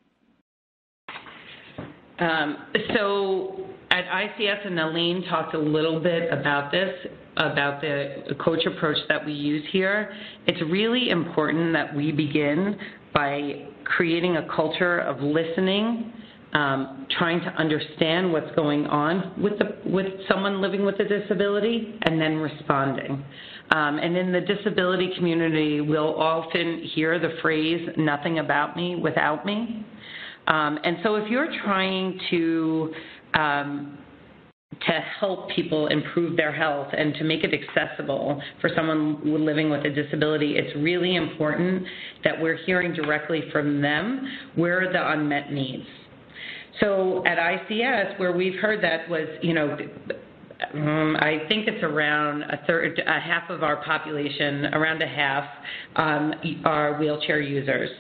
Um, 2.21 2.57
so 2.95 3.67
at 3.91 4.05
ICS, 4.05 4.67
and 4.67 4.79
Elaine 4.79 5.25
talked 5.29 5.55
a 5.55 5.59
little 5.59 6.01
bit 6.01 6.33
about 6.33 6.71
this, 6.71 6.95
about 7.37 7.81
the 7.81 8.35
coach 8.45 8.65
approach 8.67 8.99
that 9.09 9.25
we 9.25 9.33
use 9.33 9.65
here. 9.73 10.13
It's 10.47 10.61
really 10.71 11.11
important 11.11 11.73
that 11.73 11.95
we 11.95 12.13
begin 12.13 12.79
by 13.15 13.67
creating 13.85 14.37
a 14.37 14.47
culture 14.55 15.01
of 15.01 15.21
listening, 15.21 16.13
um, 16.53 17.07
trying 17.19 17.41
to 17.41 17.49
understand 17.55 18.33
what's 18.33 18.55
going 18.55 18.87
on 18.87 19.41
with 19.43 19.59
the, 19.59 19.79
with 19.89 20.07
someone 20.29 20.61
living 20.61 20.85
with 20.85 21.01
a 21.01 21.05
disability, 21.05 21.99
and 22.03 22.21
then 22.21 22.37
responding. 22.37 23.25
Um, 23.73 23.99
and 23.99 24.17
in 24.17 24.33
the 24.33 24.41
disability 24.41 25.13
community, 25.17 25.81
we'll 25.81 26.21
often 26.21 26.83
hear 26.95 27.19
the 27.19 27.37
phrase 27.41 27.89
"nothing 27.97 28.41
about 28.41 28.77
me 28.77 28.97
without 28.97 29.47
me." 29.47 29.87
Um, 30.51 30.79
and 30.83 30.97
so 31.03 31.15
if 31.15 31.31
you're 31.31 31.49
trying 31.65 32.19
to 32.31 32.93
um, 33.35 33.99
to 34.87 35.01
help 35.19 35.51
people 35.51 35.89
improve 35.89 36.37
their 36.37 36.53
health 36.53 36.89
and 36.97 37.15
to 37.15 37.25
make 37.25 37.45
it 37.45 37.53
accessible 37.53 38.41
for 38.61 38.71
someone 38.75 39.21
living 39.45 39.69
with 39.69 39.85
a 39.85 39.91
disability, 39.91 40.57
it's 40.57 40.75
really 40.77 41.17
important 41.17 41.85
that 42.25 42.41
we're 42.41 42.57
hearing 42.65 42.93
directly 42.95 43.43
from 43.53 43.83
them 43.83 44.27
where 44.55 44.83
are 44.83 44.93
the 44.93 45.11
unmet 45.13 45.53
needs. 45.53 45.87
So 46.81 47.23
at 47.27 47.37
ICS, 47.37 48.19
where 48.19 48.33
we've 48.33 48.59
heard 48.61 48.83
that 48.83 49.09
was, 49.11 49.29
you 49.43 49.53
know, 49.53 49.77
um, 50.75 51.17
I 51.19 51.41
think 51.49 51.67
it's 51.67 51.83
around 51.83 52.43
a 52.43 52.61
third, 52.67 53.01
a 53.07 53.21
half 53.21 53.51
of 53.51 53.63
our 53.63 53.83
population, 53.85 54.67
around 54.67 55.03
a 55.03 55.07
half, 55.07 55.45
um, 55.97 56.33
are 56.65 56.99
wheelchair 56.99 57.41
users. 57.41 57.91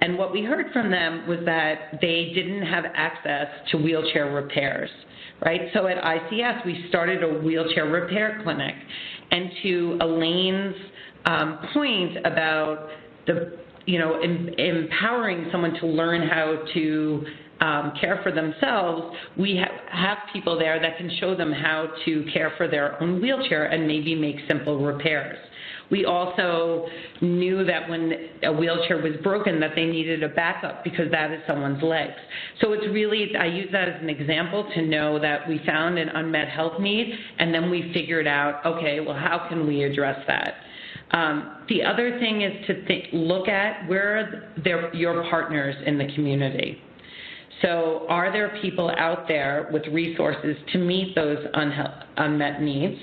And 0.00 0.16
what 0.16 0.32
we 0.32 0.42
heard 0.42 0.72
from 0.72 0.90
them 0.90 1.26
was 1.28 1.38
that 1.44 1.98
they 2.00 2.32
didn't 2.34 2.62
have 2.62 2.84
access 2.94 3.46
to 3.70 3.76
wheelchair 3.76 4.32
repairs, 4.32 4.90
right? 5.44 5.62
So 5.74 5.86
at 5.86 6.02
ICS, 6.02 6.64
we 6.64 6.86
started 6.88 7.22
a 7.22 7.40
wheelchair 7.42 7.86
repair 7.86 8.40
clinic. 8.42 8.74
And 9.30 9.50
to 9.62 9.98
Elaine's 10.00 10.74
um, 11.26 11.58
point 11.74 12.16
about 12.24 12.88
the, 13.26 13.58
you 13.86 13.98
know, 13.98 14.20
em- 14.20 14.48
empowering 14.56 15.48
someone 15.52 15.74
to 15.80 15.86
learn 15.86 16.26
how 16.26 16.64
to 16.74 17.26
um, 17.60 17.92
care 18.00 18.20
for 18.22 18.32
themselves, 18.32 19.14
we 19.36 19.58
ha- 19.62 19.76
have 19.90 20.18
people 20.32 20.58
there 20.58 20.80
that 20.80 20.96
can 20.96 21.10
show 21.20 21.36
them 21.36 21.52
how 21.52 21.88
to 22.06 22.24
care 22.32 22.52
for 22.56 22.68
their 22.68 23.00
own 23.02 23.20
wheelchair 23.20 23.66
and 23.66 23.86
maybe 23.86 24.14
make 24.14 24.36
simple 24.48 24.82
repairs. 24.82 25.36
We 25.90 26.04
also 26.04 26.86
knew 27.20 27.64
that 27.64 27.88
when 27.88 28.12
a 28.44 28.52
wheelchair 28.52 29.02
was 29.02 29.14
broken 29.22 29.58
that 29.60 29.72
they 29.74 29.86
needed 29.86 30.22
a 30.22 30.28
backup 30.28 30.84
because 30.84 31.10
that 31.10 31.32
is 31.32 31.40
someone's 31.46 31.82
legs. 31.82 32.14
So 32.60 32.72
it's 32.72 32.86
really, 32.92 33.34
I 33.36 33.46
use 33.46 33.68
that 33.72 33.88
as 33.88 34.00
an 34.00 34.08
example 34.08 34.70
to 34.74 34.82
know 34.82 35.18
that 35.18 35.48
we 35.48 35.60
found 35.66 35.98
an 35.98 36.08
unmet 36.10 36.48
health 36.48 36.80
need 36.80 37.12
and 37.38 37.52
then 37.52 37.70
we 37.70 37.90
figured 37.92 38.26
out, 38.26 38.64
okay, 38.64 39.00
well, 39.00 39.16
how 39.16 39.46
can 39.48 39.66
we 39.66 39.82
address 39.82 40.18
that? 40.26 40.54
Um, 41.12 41.64
the 41.68 41.82
other 41.82 42.18
thing 42.20 42.42
is 42.42 42.66
to 42.66 43.16
look 43.16 43.48
at 43.48 43.88
where 43.88 44.52
are 44.64 44.94
your 44.94 45.28
partners 45.28 45.74
in 45.86 45.98
the 45.98 46.06
community. 46.14 46.80
So, 47.62 48.06
are 48.08 48.32
there 48.32 48.56
people 48.62 48.90
out 48.96 49.28
there 49.28 49.68
with 49.70 49.82
resources 49.88 50.56
to 50.72 50.78
meet 50.78 51.14
those 51.14 51.38
unmet 52.16 52.62
needs? 52.62 52.98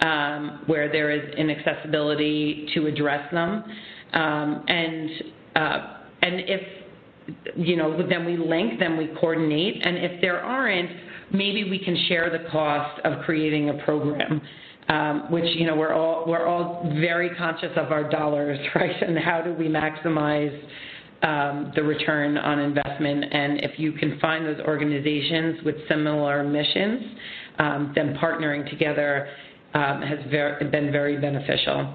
Um, 0.00 0.62
where 0.66 0.90
there 0.90 1.10
is 1.10 1.34
inaccessibility 1.34 2.68
to 2.74 2.86
address 2.86 3.30
them. 3.32 3.64
Um, 4.12 4.64
and 4.68 5.10
uh, 5.56 5.94
and 6.22 6.40
if 6.40 6.60
you 7.56 7.76
know, 7.76 8.06
then 8.08 8.24
we 8.24 8.36
link, 8.36 8.78
then 8.78 8.96
we 8.96 9.08
coordinate, 9.20 9.84
and 9.84 9.98
if 9.98 10.20
there 10.20 10.40
aren't, 10.40 10.90
maybe 11.32 11.68
we 11.68 11.78
can 11.78 11.96
share 12.08 12.30
the 12.30 12.48
cost 12.50 13.00
of 13.04 13.24
creating 13.24 13.70
a 13.70 13.84
program. 13.84 14.40
Um, 14.90 15.30
which 15.30 15.44
you 15.44 15.66
know 15.66 15.76
we're 15.76 15.92
all 15.92 16.24
we're 16.26 16.46
all 16.46 16.90
very 16.98 17.28
conscious 17.36 17.72
of 17.76 17.92
our 17.92 18.08
dollars, 18.08 18.58
right? 18.74 19.02
And 19.02 19.18
how 19.18 19.42
do 19.42 19.52
we 19.52 19.66
maximize 19.66 20.58
um, 21.22 21.72
the 21.74 21.82
return 21.82 22.38
on 22.38 22.58
investment? 22.58 23.26
And 23.30 23.60
if 23.60 23.78
you 23.78 23.92
can 23.92 24.18
find 24.18 24.46
those 24.46 24.60
organizations 24.60 25.62
with 25.62 25.76
similar 25.90 26.42
missions, 26.42 27.02
um, 27.58 27.92
then 27.94 28.14
partnering 28.14 28.70
together 28.70 29.28
um, 29.74 30.02
has 30.02 30.18
been 30.70 30.92
very 30.92 31.18
beneficial. 31.20 31.94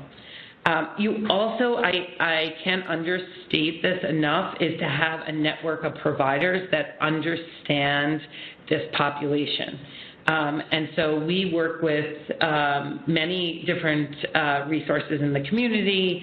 Um, 0.65 0.89
you 0.97 1.27
also, 1.29 1.75
I, 1.75 1.91
I 2.19 2.55
can't 2.63 2.87
understate 2.87 3.81
this 3.81 3.99
enough, 4.07 4.55
is 4.61 4.79
to 4.79 4.87
have 4.87 5.21
a 5.27 5.31
network 5.31 5.83
of 5.83 5.93
providers 5.95 6.69
that 6.71 6.95
understand 7.01 8.21
this 8.69 8.83
population. 8.95 9.79
Um, 10.27 10.61
and 10.71 10.89
so 10.95 11.19
we 11.19 11.51
work 11.53 11.81
with 11.81 12.15
um, 12.41 13.03
many 13.07 13.63
different 13.65 14.15
uh, 14.33 14.65
resources 14.69 15.21
in 15.21 15.33
the 15.33 15.41
community. 15.49 16.21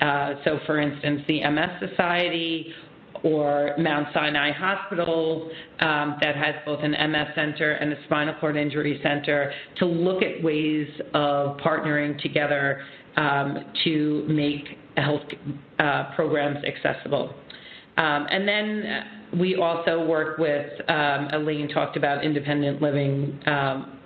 Uh, 0.00 0.34
so, 0.44 0.58
for 0.66 0.80
instance, 0.80 1.22
the 1.28 1.48
MS 1.48 1.88
Society 1.90 2.74
or 3.24 3.74
Mount 3.78 4.08
Sinai 4.14 4.52
Hospital 4.52 5.50
um, 5.80 6.16
that 6.20 6.36
has 6.36 6.54
both 6.64 6.80
an 6.82 6.92
MS 6.92 7.28
center 7.34 7.72
and 7.72 7.92
a 7.92 8.04
spinal 8.04 8.34
cord 8.40 8.56
injury 8.56 9.00
center 9.02 9.52
to 9.78 9.86
look 9.86 10.22
at 10.22 10.42
ways 10.42 10.88
of 11.14 11.56
partnering 11.58 12.20
together 12.20 12.82
um, 13.16 13.64
to 13.84 14.24
make 14.28 14.78
health 14.96 15.22
uh, 15.78 16.14
programs 16.14 16.58
accessible. 16.64 17.34
Um, 17.96 18.26
and 18.30 18.46
then 18.46 19.38
we 19.40 19.56
also 19.56 20.04
work 20.04 20.38
with, 20.38 20.70
um, 20.88 21.28
Elaine 21.32 21.68
talked 21.68 21.96
about 21.96 22.24
independent 22.24 22.82
living 22.82 23.38
um, 23.46 23.98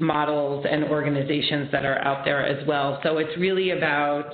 models 0.00 0.66
and 0.68 0.84
organizations 0.84 1.70
that 1.70 1.84
are 1.84 1.98
out 1.98 2.24
there 2.24 2.44
as 2.44 2.66
well. 2.66 2.98
So 3.02 3.18
it's 3.18 3.36
really 3.38 3.70
about 3.70 4.30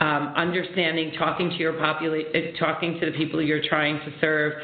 um, 0.00 0.32
understanding, 0.36 1.12
talking 1.18 1.50
to 1.50 1.56
your 1.56 1.74
population, 1.74 2.30
uh, 2.34 2.58
talking 2.58 2.98
to 3.00 3.06
the 3.06 3.12
people 3.12 3.40
you're 3.42 3.62
trying 3.68 3.98
to 3.98 4.12
serve, 4.20 4.54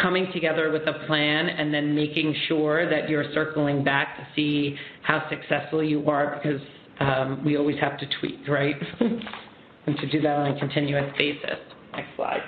coming 0.00 0.30
together 0.32 0.72
with 0.72 0.82
a 0.82 1.06
plan, 1.06 1.48
and 1.48 1.72
then 1.72 1.94
making 1.94 2.34
sure 2.48 2.88
that 2.88 3.08
you're 3.08 3.32
circling 3.34 3.84
back 3.84 4.16
to 4.16 4.26
see 4.34 4.76
how 5.02 5.28
successful 5.28 5.82
you 5.82 6.08
are 6.08 6.40
because 6.42 6.60
um, 7.00 7.44
we 7.44 7.56
always 7.56 7.78
have 7.80 7.98
to 7.98 8.06
tweak, 8.20 8.48
right? 8.48 8.76
and 9.00 9.96
to 9.98 10.08
do 10.10 10.20
that 10.22 10.36
on 10.36 10.56
a 10.56 10.58
continuous 10.58 11.12
basis. 11.18 11.58
Next 11.92 12.16
slide. 12.16 12.42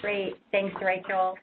Great. 0.00 0.34
Thanks, 0.52 0.74
Rachel. 0.82 1.36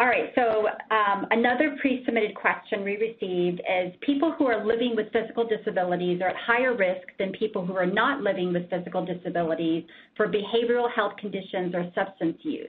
All 0.00 0.06
right, 0.06 0.32
so 0.34 0.66
um, 0.90 1.26
another 1.30 1.76
pre-submitted 1.80 2.34
question 2.34 2.82
we 2.82 2.96
received 2.96 3.60
is 3.60 3.92
people 4.00 4.34
who 4.36 4.46
are 4.46 4.66
living 4.66 4.94
with 4.96 5.12
physical 5.12 5.46
disabilities 5.46 6.20
are 6.20 6.30
at 6.30 6.36
higher 6.36 6.76
risk 6.76 7.06
than 7.18 7.30
people 7.32 7.64
who 7.64 7.74
are 7.74 7.86
not 7.86 8.20
living 8.20 8.52
with 8.52 8.68
physical 8.68 9.04
disabilities 9.04 9.84
for 10.16 10.26
behavioral 10.26 10.90
health 10.92 11.12
conditions 11.20 11.74
or 11.76 11.88
substance 11.94 12.38
use. 12.42 12.68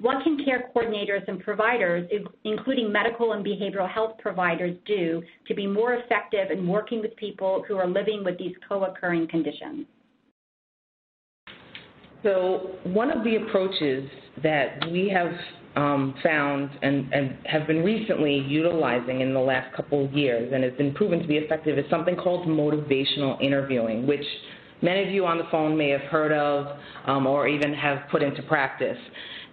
What 0.00 0.24
can 0.24 0.42
care 0.44 0.70
coordinators 0.74 1.28
and 1.28 1.38
providers, 1.38 2.10
including 2.44 2.90
medical 2.90 3.32
and 3.32 3.44
behavioral 3.44 3.88
health 3.88 4.16
providers, 4.18 4.76
do 4.86 5.22
to 5.46 5.54
be 5.54 5.66
more 5.66 5.94
effective 5.94 6.50
in 6.50 6.66
working 6.66 7.00
with 7.00 7.14
people 7.16 7.62
who 7.68 7.76
are 7.76 7.86
living 7.86 8.24
with 8.24 8.38
these 8.38 8.56
co-occurring 8.66 9.28
conditions? 9.28 9.86
So 12.24 12.70
one 12.84 13.10
of 13.10 13.22
the 13.22 13.36
approaches 13.36 14.08
that 14.42 14.90
we 14.90 15.08
have 15.10 15.30
um, 15.76 16.14
found 16.22 16.70
and, 16.82 17.12
and, 17.12 17.36
have 17.46 17.66
been 17.66 17.82
recently 17.82 18.38
utilizing 18.38 19.20
in 19.20 19.34
the 19.34 19.40
last 19.40 19.74
couple 19.74 20.04
of 20.04 20.12
years 20.12 20.52
and 20.52 20.62
has 20.62 20.72
been 20.74 20.94
proven 20.94 21.18
to 21.18 21.26
be 21.26 21.36
effective 21.36 21.78
is 21.78 21.84
something 21.90 22.14
called 22.16 22.46
motivational 22.46 23.40
interviewing, 23.42 24.06
which 24.06 24.24
many 24.82 25.02
of 25.02 25.08
you 25.10 25.26
on 25.26 25.36
the 25.36 25.44
phone 25.50 25.76
may 25.76 25.90
have 25.90 26.02
heard 26.02 26.32
of 26.32 26.78
um, 27.06 27.26
or 27.26 27.48
even 27.48 27.74
have 27.74 27.98
put 28.10 28.22
into 28.22 28.42
practice. 28.44 28.98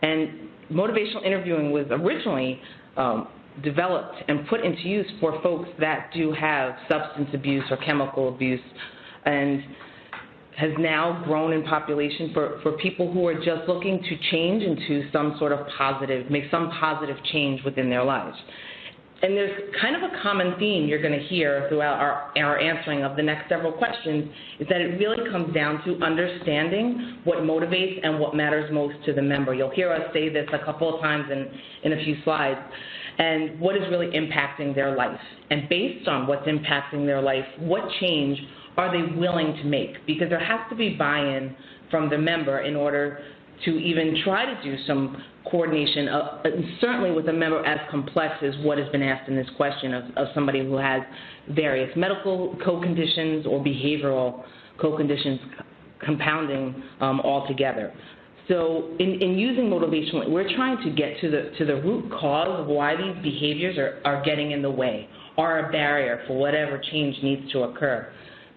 And 0.04 0.50
motivational 0.72 1.25
interviewing 1.25 1.72
was 1.72 1.86
originally 1.90 2.62
um, 2.98 3.28
developed 3.63 4.16
and 4.28 4.48
put 4.48 4.62
into 4.62 4.82
use 4.82 5.08
for 5.20 5.42
folks 5.42 5.70
that 5.80 6.12
do 6.13 6.32
have 6.34 6.75
substance 6.90 7.30
abuse 7.34 7.63
or 7.72 7.78
chemical 7.78 8.30
abuse. 8.30 8.62
And 9.25 9.63
has 10.58 10.72
now 10.77 11.24
grown 11.25 11.53
in 11.53 11.63
population 11.63 12.31
for, 12.34 12.60
for 12.62 12.74
people 12.74 13.12
who 13.12 13.25
are 13.27 13.36
just 13.36 13.67
looking 13.67 14.01
to 14.03 14.17
change 14.31 14.63
into 14.63 15.10
some 15.12 15.36
sort 15.39 15.51
of 15.51 15.65
positive, 15.77 16.29
make 16.29 16.43
some 16.51 16.70
positive 16.79 17.17
change 17.31 17.63
within 17.63 17.89
their 17.89 18.03
lives. 18.03 18.38
And 19.24 19.38
there's 19.38 19.72
kind 19.79 19.96
of 19.96 20.01
a 20.01 20.22
common 20.24 20.55
theme 20.58 20.88
you're 20.88 21.01
going 21.01 21.17
to 21.17 21.25
hear 21.27 21.67
throughout 21.70 22.00
our, 22.00 22.31
our 22.38 22.60
answering 22.60 23.03
of 23.03 23.15
the 23.15 23.22
next 23.22 23.48
several 23.50 23.72
questions 23.72 24.27
is 24.60 24.67
that 24.67 24.81
it 24.81 24.98
really 25.00 25.29
comes 25.29 25.53
down 25.53 25.84
to 25.86 26.03
understanding 26.03 27.20
what 27.24 27.39
motivates 27.39 28.00
and 28.03 28.20
what 28.20 28.36
matters 28.36 28.72
most 28.74 28.96
to 29.05 29.13
the 29.13 29.22
member. 29.22 29.53
You'll 29.53 29.70
hear 29.70 29.91
us 29.93 30.01
say 30.12 30.29
this 30.29 30.48
a 30.51 30.65
couple 30.65 30.96
of 30.96 31.01
times 31.01 31.25
in, 31.31 31.51
in 31.84 32.00
a 32.00 32.03
few 32.03 32.17
slides. 32.24 32.60
And 33.20 33.60
what 33.60 33.75
is 33.75 33.84
really 33.91 34.08
impacting 34.08 34.74
their 34.74 34.96
life. 34.96 35.20
And 35.51 35.70
based 35.70 36.08
on 36.08 36.25
what's 36.25 36.48
impacting 36.48 37.05
their 37.05 37.22
life, 37.22 37.46
what 37.60 37.84
change 38.00 38.39
are 38.78 38.92
they 38.92 39.16
willing 39.18 39.56
to 39.58 39.63
make? 39.63 40.06
Because 40.06 40.30
there 40.30 40.44
has 40.44 40.60
to 40.70 40.75
be 40.75 40.96
buy-in 40.96 41.56
from 41.90 42.10
the 42.10 42.18
member 42.18 42.60
in 42.60 42.75
order 42.75 43.20
to 43.66 43.72
even 43.72 44.18
try 44.24 44.46
to 44.46 44.63
do 44.63 44.75
some 44.88 45.22
coordination, 45.50 46.08
certainly 46.80 47.12
with 47.12 47.28
a 47.30 47.34
member 47.34 47.63
as 47.66 47.80
complex 47.90 48.36
as 48.42 48.54
what 48.63 48.78
has 48.78 48.90
been 48.90 49.04
asked 49.04 49.28
in 49.28 49.36
this 49.36 49.48
question 49.58 49.94
of, 49.94 50.04
of 50.16 50.28
somebody 50.34 50.60
who 50.60 50.78
has 50.78 51.01
various 51.50 51.92
medical 51.96 52.58
co-conditions 52.63 53.46
or 53.46 53.63
behavioral 53.63 54.44
co-conditions 54.80 55.40
compounding 56.04 56.82
um, 57.01 57.20
all 57.22 57.48
together. 57.48 57.94
So 58.48 58.96
in, 59.00 59.22
in 59.22 59.38
using 59.38 59.70
motivation, 59.70 60.32
we're 60.32 60.54
trying 60.56 60.84
to 60.84 60.90
get 60.90 61.20
to 61.22 61.30
the, 61.30 61.51
to 61.60 61.66
the 61.66 61.75
root 61.75 62.12
cause 62.12 62.60
of 62.60 62.68
why 62.68 62.96
these 62.96 63.16
behaviors 63.22 63.78
are, 63.78 64.01
are 64.04 64.24
getting 64.24 64.51
in 64.51 64.62
the 64.62 64.72
way, 64.72 65.08
are 65.38 65.70
a 65.70 65.72
barrier 65.72 66.24
for 66.28 66.38
whatever 66.38 66.82
change 66.92 67.16
needs 67.24 67.51
to 67.51 67.63
occur. 67.63 68.12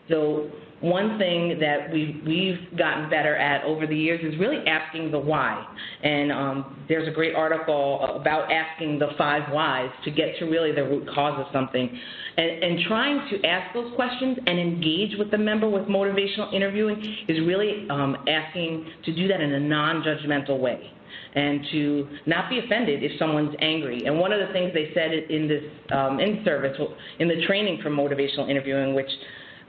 So 0.08 0.50
one 0.84 1.18
thing 1.18 1.58
that 1.60 1.90
we've, 1.90 2.20
we've 2.26 2.76
gotten 2.76 3.08
better 3.08 3.36
at 3.36 3.64
over 3.64 3.86
the 3.86 3.96
years 3.96 4.20
is 4.22 4.38
really 4.38 4.58
asking 4.66 5.10
the 5.10 5.18
why. 5.18 5.66
And 6.02 6.30
um, 6.30 6.84
there's 6.88 7.08
a 7.08 7.10
great 7.10 7.34
article 7.34 8.18
about 8.20 8.52
asking 8.52 8.98
the 8.98 9.08
five 9.16 9.50
whys 9.50 9.88
to 10.04 10.10
get 10.10 10.38
to 10.40 10.44
really 10.44 10.72
the 10.72 10.84
root 10.84 11.08
cause 11.14 11.40
of 11.40 11.50
something. 11.52 11.88
And, 12.36 12.62
and 12.62 12.80
trying 12.86 13.30
to 13.30 13.46
ask 13.46 13.72
those 13.72 13.94
questions 13.94 14.36
and 14.46 14.58
engage 14.58 15.16
with 15.18 15.30
the 15.30 15.38
member 15.38 15.70
with 15.70 15.84
motivational 15.84 16.52
interviewing 16.52 17.00
is 17.28 17.38
really 17.46 17.88
um, 17.88 18.16
asking 18.28 18.86
to 19.06 19.14
do 19.14 19.26
that 19.28 19.40
in 19.40 19.54
a 19.54 19.60
non-judgmental 19.60 20.58
way 20.58 20.90
and 21.34 21.64
to 21.72 22.08
not 22.26 22.50
be 22.50 22.58
offended 22.58 23.02
if 23.02 23.18
someone's 23.18 23.54
angry. 23.60 24.04
And 24.04 24.18
one 24.18 24.32
of 24.32 24.46
the 24.46 24.52
things 24.52 24.72
they 24.74 24.90
said 24.94 25.12
in 25.12 25.48
this 25.48 25.62
um, 25.92 26.20
in 26.20 26.44
service, 26.44 26.76
in 27.18 27.28
the 27.28 27.44
training 27.46 27.80
for 27.82 27.90
motivational 27.90 28.50
interviewing, 28.50 28.94
which 28.94 29.08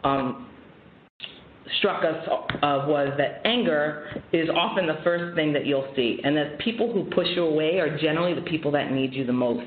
um, 0.05 0.47
struck 1.79 2.03
us 2.03 2.27
uh, 2.29 2.85
was 2.87 3.11
that 3.17 3.41
anger 3.45 4.21
is 4.31 4.47
often 4.49 4.85
the 4.87 4.99
first 5.03 5.35
thing 5.35 5.51
that 5.51 5.65
you'll 5.65 5.91
see, 5.95 6.19
and 6.23 6.37
that 6.37 6.59
people 6.59 6.91
who 6.93 7.03
push 7.05 7.27
you 7.35 7.43
away 7.43 7.79
are 7.79 7.97
generally 7.97 8.33
the 8.33 8.41
people 8.41 8.71
that 8.71 8.91
need 8.91 9.13
you 9.13 9.25
the 9.25 9.33
most. 9.33 9.65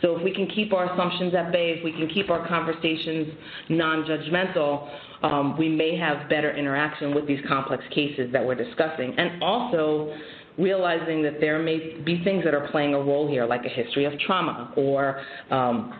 So 0.00 0.16
if 0.16 0.22
we 0.22 0.34
can 0.34 0.48
keep 0.48 0.72
our 0.72 0.92
assumptions 0.92 1.34
at 1.34 1.52
bay, 1.52 1.74
if 1.78 1.84
we 1.84 1.92
can 1.92 2.08
keep 2.08 2.28
our 2.28 2.46
conversations 2.48 3.28
non-judgmental, 3.68 4.90
um, 5.22 5.56
we 5.56 5.68
may 5.68 5.96
have 5.96 6.28
better 6.28 6.56
interaction 6.56 7.14
with 7.14 7.26
these 7.26 7.38
complex 7.46 7.84
cases 7.94 8.32
that 8.32 8.44
we're 8.44 8.56
discussing. 8.56 9.14
And 9.16 9.42
also 9.42 10.16
realizing 10.58 11.22
that 11.22 11.40
there 11.40 11.60
may 11.60 11.96
be 12.04 12.22
things 12.24 12.44
that 12.44 12.52
are 12.52 12.68
playing 12.70 12.94
a 12.94 12.98
role 12.98 13.28
here, 13.28 13.46
like 13.46 13.64
a 13.64 13.68
history 13.68 14.04
of 14.04 14.12
trauma 14.26 14.72
or 14.76 15.22
um, 15.50 15.94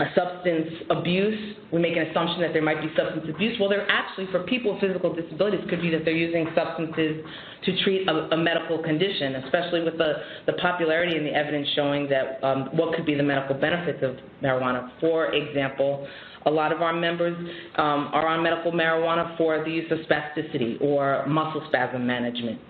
a 0.00 0.04
substance 0.14 0.68
abuse, 0.90 1.56
we 1.72 1.80
make 1.80 1.96
an 1.96 2.06
assumption 2.06 2.40
that 2.40 2.52
there 2.52 2.62
might 2.62 2.80
be 2.80 2.88
substance 2.96 3.26
abuse. 3.28 3.58
Well, 3.58 3.68
there 3.68 3.86
actually, 3.90 4.26
for 4.30 4.44
people 4.44 4.72
with 4.72 4.80
physical 4.80 5.12
disabilities, 5.12 5.60
could 5.68 5.82
be 5.82 5.90
that 5.90 6.04
they're 6.04 6.14
using 6.14 6.46
substances 6.54 7.24
to 7.64 7.82
treat 7.82 8.06
a, 8.08 8.28
a 8.32 8.36
medical 8.36 8.78
condition, 8.78 9.36
especially 9.36 9.82
with 9.82 9.98
the, 9.98 10.14
the 10.46 10.52
popularity 10.54 11.16
and 11.16 11.26
the 11.26 11.34
evidence 11.34 11.68
showing 11.74 12.08
that 12.08 12.42
um, 12.44 12.68
what 12.76 12.94
could 12.94 13.06
be 13.06 13.14
the 13.14 13.22
medical 13.22 13.56
benefits 13.56 13.98
of 14.02 14.16
marijuana. 14.40 14.88
For 15.00 15.34
example, 15.34 16.06
a 16.46 16.50
lot 16.50 16.70
of 16.70 16.80
our 16.80 16.92
members 16.92 17.36
um, 17.76 18.10
are 18.12 18.28
on 18.28 18.42
medical 18.42 18.70
marijuana 18.70 19.36
for 19.36 19.64
the 19.64 19.70
use 19.70 19.90
of 19.90 19.98
spasticity 20.06 20.80
or 20.80 21.26
muscle 21.26 21.64
spasm 21.68 22.06
management. 22.06 22.60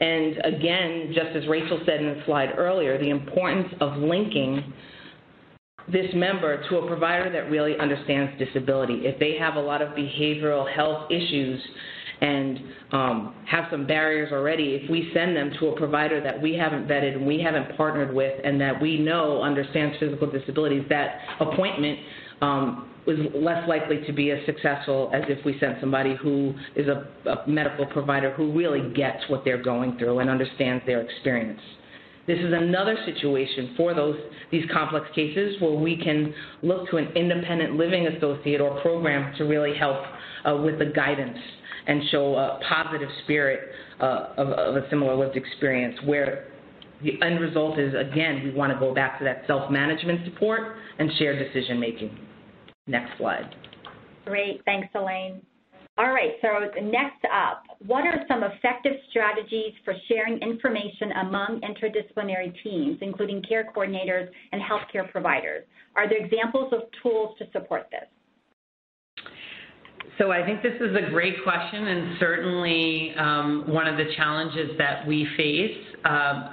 And 0.00 0.36
again, 0.44 1.12
just 1.14 1.36
as 1.36 1.46
Rachel 1.46 1.80
said 1.86 2.00
in 2.00 2.06
the 2.06 2.22
slide 2.26 2.54
earlier, 2.56 2.98
the 2.98 3.10
importance 3.10 3.72
of 3.80 3.98
linking 3.98 4.72
this 5.90 6.06
member 6.14 6.68
to 6.68 6.78
a 6.78 6.86
provider 6.86 7.30
that 7.30 7.50
really 7.50 7.78
understands 7.78 8.32
disability. 8.38 9.02
If 9.06 9.18
they 9.18 9.36
have 9.38 9.56
a 9.56 9.60
lot 9.60 9.82
of 9.82 9.90
behavioral 9.90 10.72
health 10.72 11.10
issues 11.10 11.60
and 12.20 12.60
um, 12.92 13.34
have 13.46 13.64
some 13.70 13.86
barriers 13.86 14.32
already, 14.32 14.80
if 14.82 14.90
we 14.90 15.10
send 15.12 15.36
them 15.36 15.50
to 15.58 15.68
a 15.68 15.76
provider 15.76 16.22
that 16.22 16.40
we 16.40 16.54
haven't 16.54 16.86
vetted 16.86 17.14
and 17.16 17.26
we 17.26 17.40
haven't 17.40 17.76
partnered 17.76 18.14
with 18.14 18.40
and 18.44 18.60
that 18.60 18.80
we 18.80 18.98
know 18.98 19.42
understands 19.42 19.96
physical 19.98 20.30
disabilities, 20.30 20.84
that 20.88 21.18
appointment 21.40 21.98
um, 22.40 22.88
is 23.06 23.18
less 23.34 23.66
likely 23.68 24.00
to 24.06 24.12
be 24.12 24.30
as 24.30 24.38
successful 24.46 25.10
as 25.12 25.22
if 25.28 25.44
we 25.44 25.58
sent 25.58 25.80
somebody 25.80 26.14
who 26.14 26.54
is 26.76 26.86
a, 26.86 27.08
a 27.28 27.48
medical 27.48 27.86
provider 27.86 28.32
who 28.32 28.52
really 28.52 28.92
gets 28.94 29.18
what 29.28 29.44
they're 29.44 29.62
going 29.62 29.98
through 29.98 30.20
and 30.20 30.30
understands 30.30 30.84
their 30.86 31.00
experience. 31.00 31.60
This 32.26 32.38
is 32.38 32.52
another 32.52 32.96
situation 33.04 33.74
for 33.76 33.94
those 33.94 34.16
these 34.50 34.64
complex 34.72 35.06
cases 35.14 35.60
where 35.60 35.72
we 35.72 35.96
can 35.96 36.32
look 36.62 36.88
to 36.90 36.96
an 36.98 37.08
independent 37.16 37.74
living 37.74 38.06
associate 38.06 38.60
or 38.60 38.80
program 38.80 39.34
to 39.38 39.44
really 39.44 39.76
help 39.76 39.98
uh, 40.44 40.56
with 40.56 40.78
the 40.78 40.86
guidance 40.86 41.38
and 41.86 42.02
show 42.10 42.36
a 42.36 42.60
positive 42.68 43.08
spirit 43.24 43.60
uh, 44.00 44.34
of, 44.36 44.48
of 44.48 44.76
a 44.76 44.88
similar 44.88 45.16
lived 45.16 45.36
experience 45.36 45.98
where 46.04 46.46
the 47.02 47.20
end 47.22 47.40
result 47.40 47.78
is, 47.78 47.92
again, 47.94 48.42
we 48.44 48.52
want 48.52 48.72
to 48.72 48.78
go 48.78 48.94
back 48.94 49.18
to 49.18 49.24
that 49.24 49.42
self-management 49.48 50.20
support 50.24 50.76
and 50.98 51.10
shared 51.18 51.44
decision 51.44 51.80
making. 51.80 52.16
Next 52.86 53.18
slide. 53.18 53.54
Great. 54.24 54.62
Thanks, 54.64 54.88
Elaine. 54.94 55.42
All 56.02 56.10
right, 56.10 56.32
so 56.42 56.48
next 56.82 57.24
up, 57.32 57.62
what 57.86 58.04
are 58.04 58.24
some 58.26 58.42
effective 58.42 58.94
strategies 59.10 59.72
for 59.84 59.94
sharing 60.08 60.36
information 60.38 61.12
among 61.12 61.60
interdisciplinary 61.60 62.52
teams, 62.64 62.98
including 63.02 63.40
care 63.42 63.70
coordinators 63.72 64.28
and 64.50 64.60
healthcare 64.60 65.08
providers? 65.08 65.64
Are 65.94 66.08
there 66.08 66.18
examples 66.18 66.72
of 66.72 66.80
tools 67.04 67.38
to 67.38 67.44
support 67.52 67.86
this? 67.92 68.08
So 70.18 70.32
I 70.32 70.44
think 70.44 70.60
this 70.64 70.74
is 70.80 70.96
a 70.96 71.08
great 71.08 71.36
question 71.44 71.86
and 71.86 72.18
certainly 72.18 73.14
um, 73.16 73.64
one 73.68 73.86
of 73.86 73.96
the 73.96 74.12
challenges 74.16 74.70
that 74.78 75.06
we 75.06 75.28
face. 75.36 75.78
Uh, 76.04 76.52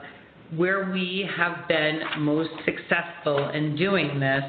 where 0.58 0.92
we 0.92 1.28
have 1.36 1.68
been 1.68 2.02
most 2.20 2.52
successful 2.66 3.50
in 3.50 3.76
doing 3.76 4.20
this, 4.20 4.44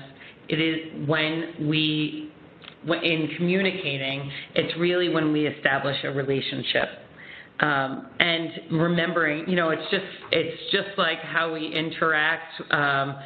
it 0.50 0.60
is 0.60 1.08
when 1.08 1.68
we 1.68 2.29
in 2.86 3.28
communicating, 3.36 4.30
it's 4.54 4.76
really 4.78 5.08
when 5.08 5.32
we 5.32 5.46
establish 5.46 5.96
a 6.04 6.10
relationship. 6.10 6.88
Um, 7.60 8.06
and 8.18 8.50
remembering, 8.70 9.46
you 9.46 9.54
know, 9.54 9.68
it's 9.68 9.82
just 9.90 10.04
it's 10.32 10.72
just 10.72 10.96
like 10.96 11.18
how 11.18 11.52
we 11.52 11.66
interact 11.66 12.58
um, 12.70 13.16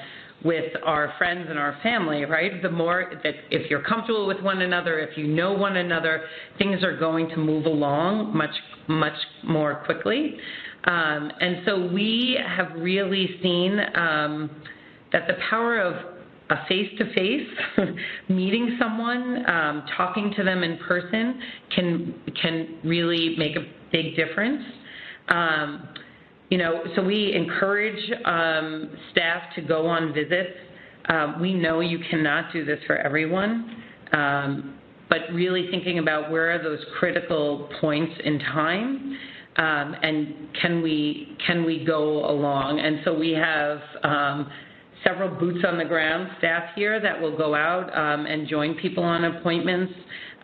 with 0.44 0.72
our 0.84 1.14
friends 1.18 1.46
and 1.48 1.58
our 1.58 1.78
family, 1.82 2.24
right? 2.24 2.60
The 2.60 2.70
more 2.70 3.12
that 3.22 3.34
if 3.50 3.70
you're 3.70 3.82
comfortable 3.82 4.26
with 4.26 4.40
one 4.40 4.62
another, 4.62 4.98
if 4.98 5.16
you 5.16 5.26
know 5.26 5.52
one 5.52 5.76
another, 5.76 6.24
things 6.58 6.82
are 6.82 6.96
going 6.96 7.28
to 7.28 7.36
move 7.36 7.66
along 7.66 8.36
much, 8.36 8.50
much 8.88 9.16
more 9.44 9.82
quickly. 9.86 10.36
Um, 10.84 11.30
and 11.40 11.62
so 11.64 11.86
we 11.86 12.38
have 12.46 12.72
really 12.76 13.38
seen 13.42 13.78
um, 13.94 14.50
that 15.12 15.26
the 15.26 15.34
power 15.48 15.78
of 15.78 16.13
a 16.50 16.56
face-to-face 16.68 17.48
meeting 18.28 18.76
someone, 18.78 19.48
um, 19.48 19.84
talking 19.96 20.32
to 20.36 20.44
them 20.44 20.62
in 20.62 20.78
person, 20.78 21.40
can 21.74 22.14
can 22.40 22.78
really 22.84 23.34
make 23.38 23.56
a 23.56 23.66
big 23.92 24.16
difference. 24.16 24.62
Um, 25.28 25.88
you 26.50 26.58
know, 26.58 26.84
so 26.94 27.02
we 27.02 27.32
encourage 27.34 27.98
um, 28.24 28.90
staff 29.10 29.42
to 29.56 29.62
go 29.62 29.86
on 29.86 30.12
visits. 30.12 30.56
Um, 31.08 31.40
we 31.40 31.54
know 31.54 31.80
you 31.80 31.98
cannot 32.10 32.52
do 32.52 32.64
this 32.64 32.78
for 32.86 32.96
everyone, 32.96 33.82
um, 34.12 34.78
but 35.08 35.20
really 35.32 35.68
thinking 35.70 35.98
about 35.98 36.30
where 36.30 36.54
are 36.54 36.62
those 36.62 36.84
critical 36.98 37.70
points 37.80 38.12
in 38.22 38.38
time, 38.38 39.18
um, 39.56 39.96
and 40.02 40.34
can 40.60 40.82
we 40.82 41.36
can 41.46 41.64
we 41.64 41.84
go 41.84 42.28
along? 42.30 42.80
And 42.80 43.00
so 43.04 43.14
we 43.14 43.30
have 43.32 43.78
several 45.02 45.28
boots 45.28 45.64
on 45.66 45.78
the 45.78 45.84
ground 45.84 46.30
staff 46.38 46.70
here 46.74 47.00
that 47.00 47.20
will 47.20 47.36
go 47.36 47.54
out 47.54 47.94
um, 47.96 48.26
and 48.26 48.46
join 48.48 48.74
people 48.74 49.02
on 49.02 49.24
appointments 49.24 49.92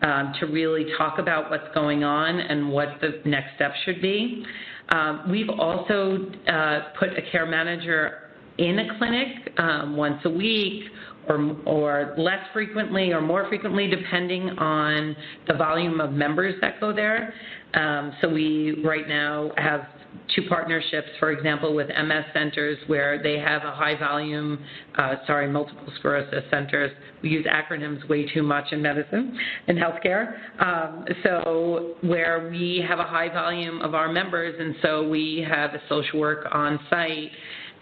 um, 0.01 0.33
to 0.39 0.47
really 0.47 0.85
talk 0.97 1.19
about 1.19 1.49
what's 1.49 1.73
going 1.73 2.03
on 2.03 2.39
and 2.39 2.71
what 2.71 2.89
the 3.01 3.21
next 3.25 3.55
step 3.55 3.71
should 3.85 4.01
be. 4.01 4.43
Um, 4.89 5.29
we've 5.29 5.49
also 5.49 6.29
uh, 6.47 6.79
put 6.99 7.09
a 7.17 7.21
care 7.31 7.45
manager 7.45 8.29
in 8.57 8.79
a 8.79 8.97
clinic 8.97 9.53
um, 9.57 9.95
once 9.95 10.19
a 10.25 10.29
week 10.29 10.83
or, 11.29 11.55
or 11.65 12.13
less 12.17 12.45
frequently 12.51 13.11
or 13.11 13.21
more 13.21 13.47
frequently 13.47 13.87
depending 13.87 14.49
on 14.57 15.15
the 15.47 15.53
volume 15.53 16.01
of 16.01 16.11
members 16.11 16.55
that 16.61 16.79
go 16.79 16.93
there. 16.93 17.33
Um, 17.73 18.13
so 18.21 18.27
we 18.27 18.81
right 18.83 19.07
now 19.07 19.51
have 19.57 19.87
two 20.35 20.43
partnerships, 20.47 21.07
for 21.19 21.31
example, 21.31 21.73
with 21.73 21.87
MS 21.87 22.25
centers 22.33 22.77
where 22.87 23.21
they 23.21 23.37
have 23.37 23.63
a 23.63 23.71
high 23.71 23.97
volume, 23.97 24.63
uh, 24.97 25.15
sorry, 25.27 25.47
multiple 25.47 25.91
sclerosis 25.99 26.43
centers. 26.49 26.91
We 27.21 27.29
use 27.29 27.45
acronyms 27.45 28.07
way 28.07 28.27
too 28.33 28.43
much 28.43 28.65
in 28.71 28.81
medicine 28.81 29.37
and 29.67 29.77
healthcare. 29.77 30.37
Um, 30.59 31.05
so 31.23 31.95
where 32.01 32.49
we 32.49 32.83
have 32.87 32.99
a 32.99 33.03
high 33.03 33.29
volume 33.29 33.81
of 33.81 33.93
our 33.93 34.11
members, 34.11 34.55
and 34.59 34.75
so 34.81 35.07
we 35.07 35.45
have 35.49 35.73
a 35.73 35.81
social 35.89 36.19
work 36.19 36.47
on 36.51 36.79
site 36.89 37.31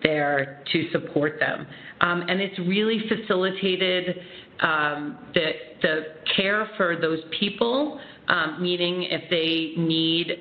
there 0.04 0.64
to 0.72 0.90
support 0.92 1.40
them. 1.40 1.68
Um, 2.02 2.22
and 2.28 2.40
it's 2.42 2.58
really 2.60 3.02
facilitated 3.10 4.18
um, 4.62 5.18
the, 5.34 5.52
the 5.82 6.02
care 6.36 6.70
for 6.78 6.98
those 7.00 7.20
people 7.40 8.00
um, 8.30 8.62
meaning 8.62 9.08
if 9.10 9.24
they 9.30 9.82
need 9.82 10.32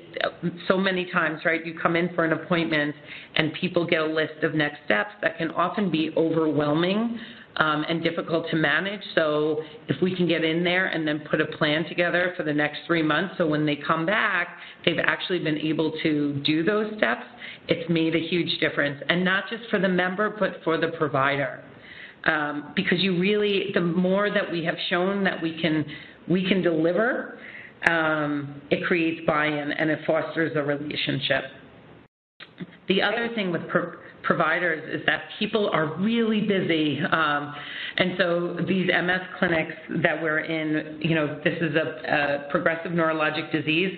so 0.67 0.77
many 0.77 1.11
times, 1.11 1.41
right? 1.43 1.65
You 1.65 1.77
come 1.77 1.95
in 1.95 2.13
for 2.13 2.23
an 2.23 2.33
appointment 2.33 2.95
and 3.35 3.51
people 3.53 3.85
get 3.85 4.01
a 4.01 4.05
list 4.05 4.43
of 4.43 4.53
next 4.53 4.77
steps 4.85 5.11
that 5.21 5.37
can 5.37 5.49
often 5.51 5.89
be 5.89 6.11
overwhelming 6.15 7.19
um, 7.57 7.83
and 7.89 8.03
difficult 8.03 8.47
to 8.51 8.55
manage. 8.55 9.01
So 9.15 9.61
if 9.87 9.99
we 10.03 10.15
can 10.15 10.27
get 10.27 10.43
in 10.43 10.63
there 10.63 10.87
and 10.87 11.07
then 11.07 11.23
put 11.29 11.41
a 11.41 11.47
plan 11.57 11.83
together 11.89 12.33
for 12.37 12.43
the 12.43 12.53
next 12.53 12.79
three 12.85 13.01
months, 13.01 13.33
so 13.39 13.47
when 13.47 13.65
they 13.65 13.75
come 13.75 14.05
back, 14.05 14.49
they've 14.85 14.99
actually 15.03 15.39
been 15.39 15.57
able 15.57 15.91
to 16.03 16.41
do 16.45 16.63
those 16.63 16.95
steps, 16.97 17.23
it's 17.67 17.89
made 17.89 18.15
a 18.15 18.19
huge 18.19 18.59
difference. 18.59 19.01
And 19.09 19.25
not 19.25 19.45
just 19.49 19.63
for 19.71 19.79
the 19.79 19.89
member, 19.89 20.35
but 20.39 20.63
for 20.63 20.77
the 20.77 20.89
provider. 20.89 21.63
Um, 22.25 22.73
because 22.75 22.99
you 22.99 23.19
really, 23.19 23.71
the 23.73 23.81
more 23.81 24.29
that 24.29 24.51
we 24.51 24.63
have 24.65 24.75
shown 24.89 25.23
that 25.23 25.41
we 25.41 25.59
can, 25.59 25.85
we 26.27 26.47
can 26.47 26.61
deliver, 26.61 27.39
um, 27.87 28.61
it 28.69 28.85
creates 28.85 29.25
buy-in 29.25 29.71
and 29.71 29.89
it 29.89 29.99
fosters 30.05 30.51
a 30.55 30.61
relationship. 30.61 31.43
The 32.87 33.01
other 33.01 33.29
thing 33.35 33.51
with 33.51 33.67
pro- 33.67 33.93
providers 34.23 34.99
is 34.99 35.05
that 35.05 35.21
people 35.37 35.69
are 35.71 35.95
really 35.97 36.41
busy. 36.41 36.99
Um, 36.99 37.53
and 37.97 38.13
so 38.17 38.57
these 38.67 38.87
MS 38.87 39.21
clinics 39.37 39.73
that 40.03 40.21
we're 40.21 40.39
in, 40.39 40.99
you 41.01 41.15
know, 41.15 41.39
this 41.43 41.57
is 41.61 41.75
a, 41.75 42.47
a 42.47 42.51
progressive 42.51 42.91
neurologic 42.91 43.51
disease. 43.51 43.97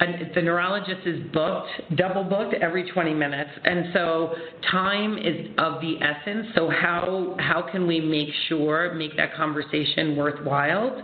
And 0.00 0.34
the 0.34 0.40
neurologist 0.40 1.06
is 1.06 1.20
booked, 1.30 1.68
double 1.96 2.24
booked 2.24 2.54
every 2.54 2.90
20 2.90 3.12
minutes. 3.12 3.50
And 3.64 3.86
so 3.92 4.34
time 4.70 5.18
is 5.18 5.48
of 5.58 5.82
the 5.82 5.96
essence. 6.00 6.46
So 6.54 6.70
how, 6.70 7.36
how 7.38 7.68
can 7.70 7.86
we 7.86 8.00
make 8.00 8.30
sure, 8.48 8.94
make 8.94 9.14
that 9.18 9.34
conversation 9.34 10.16
worthwhile? 10.16 11.02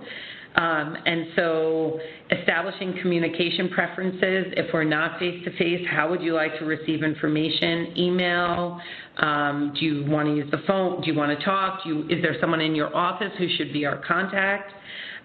Um, 0.57 0.97
and 1.05 1.27
so 1.37 2.01
establishing 2.31 2.99
communication 3.03 3.69
preferences, 3.69 4.55
if 4.57 4.73
we're 4.73 4.85
not 4.85 5.19
face-to-face, 5.19 5.87
how 5.91 6.09
would 6.09 6.23
you 6.23 6.35
like 6.35 6.59
to 6.59 6.65
receive 6.65 7.03
information? 7.03 7.93
Email? 7.97 8.81
Um, 9.19 9.75
do 9.79 9.85
you 9.85 10.11
want 10.11 10.29
to 10.29 10.35
use 10.35 10.51
the 10.51 10.63
phone? 10.67 11.03
Do 11.03 11.11
you 11.11 11.17
want 11.17 11.39
to 11.39 11.45
talk? 11.45 11.81
You, 11.85 12.05
is 12.09 12.23
there 12.23 12.37
someone 12.41 12.63
in 12.63 12.75
your 12.75 12.95
office 12.97 13.33
who 13.39 13.49
should 13.57 13.73
be 13.73 13.85
our 13.85 14.03
contact? 14.07 14.73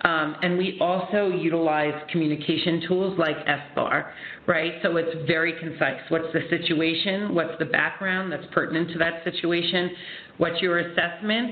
Um, 0.03 0.35
and 0.41 0.57
we 0.57 0.77
also 0.81 1.27
utilize 1.29 1.93
communication 2.11 2.83
tools 2.87 3.17
like 3.19 3.37
SBAR, 3.45 4.11
right? 4.47 4.73
So 4.81 4.97
it's 4.97 5.27
very 5.27 5.53
concise. 5.59 6.01
What's 6.09 6.33
the 6.33 6.41
situation? 6.49 7.35
What's 7.35 7.57
the 7.59 7.65
background 7.65 8.31
that's 8.31 8.45
pertinent 8.51 8.91
to 8.91 8.97
that 8.97 9.23
situation? 9.23 9.91
What's 10.39 10.59
your 10.61 10.79
assessment? 10.79 11.51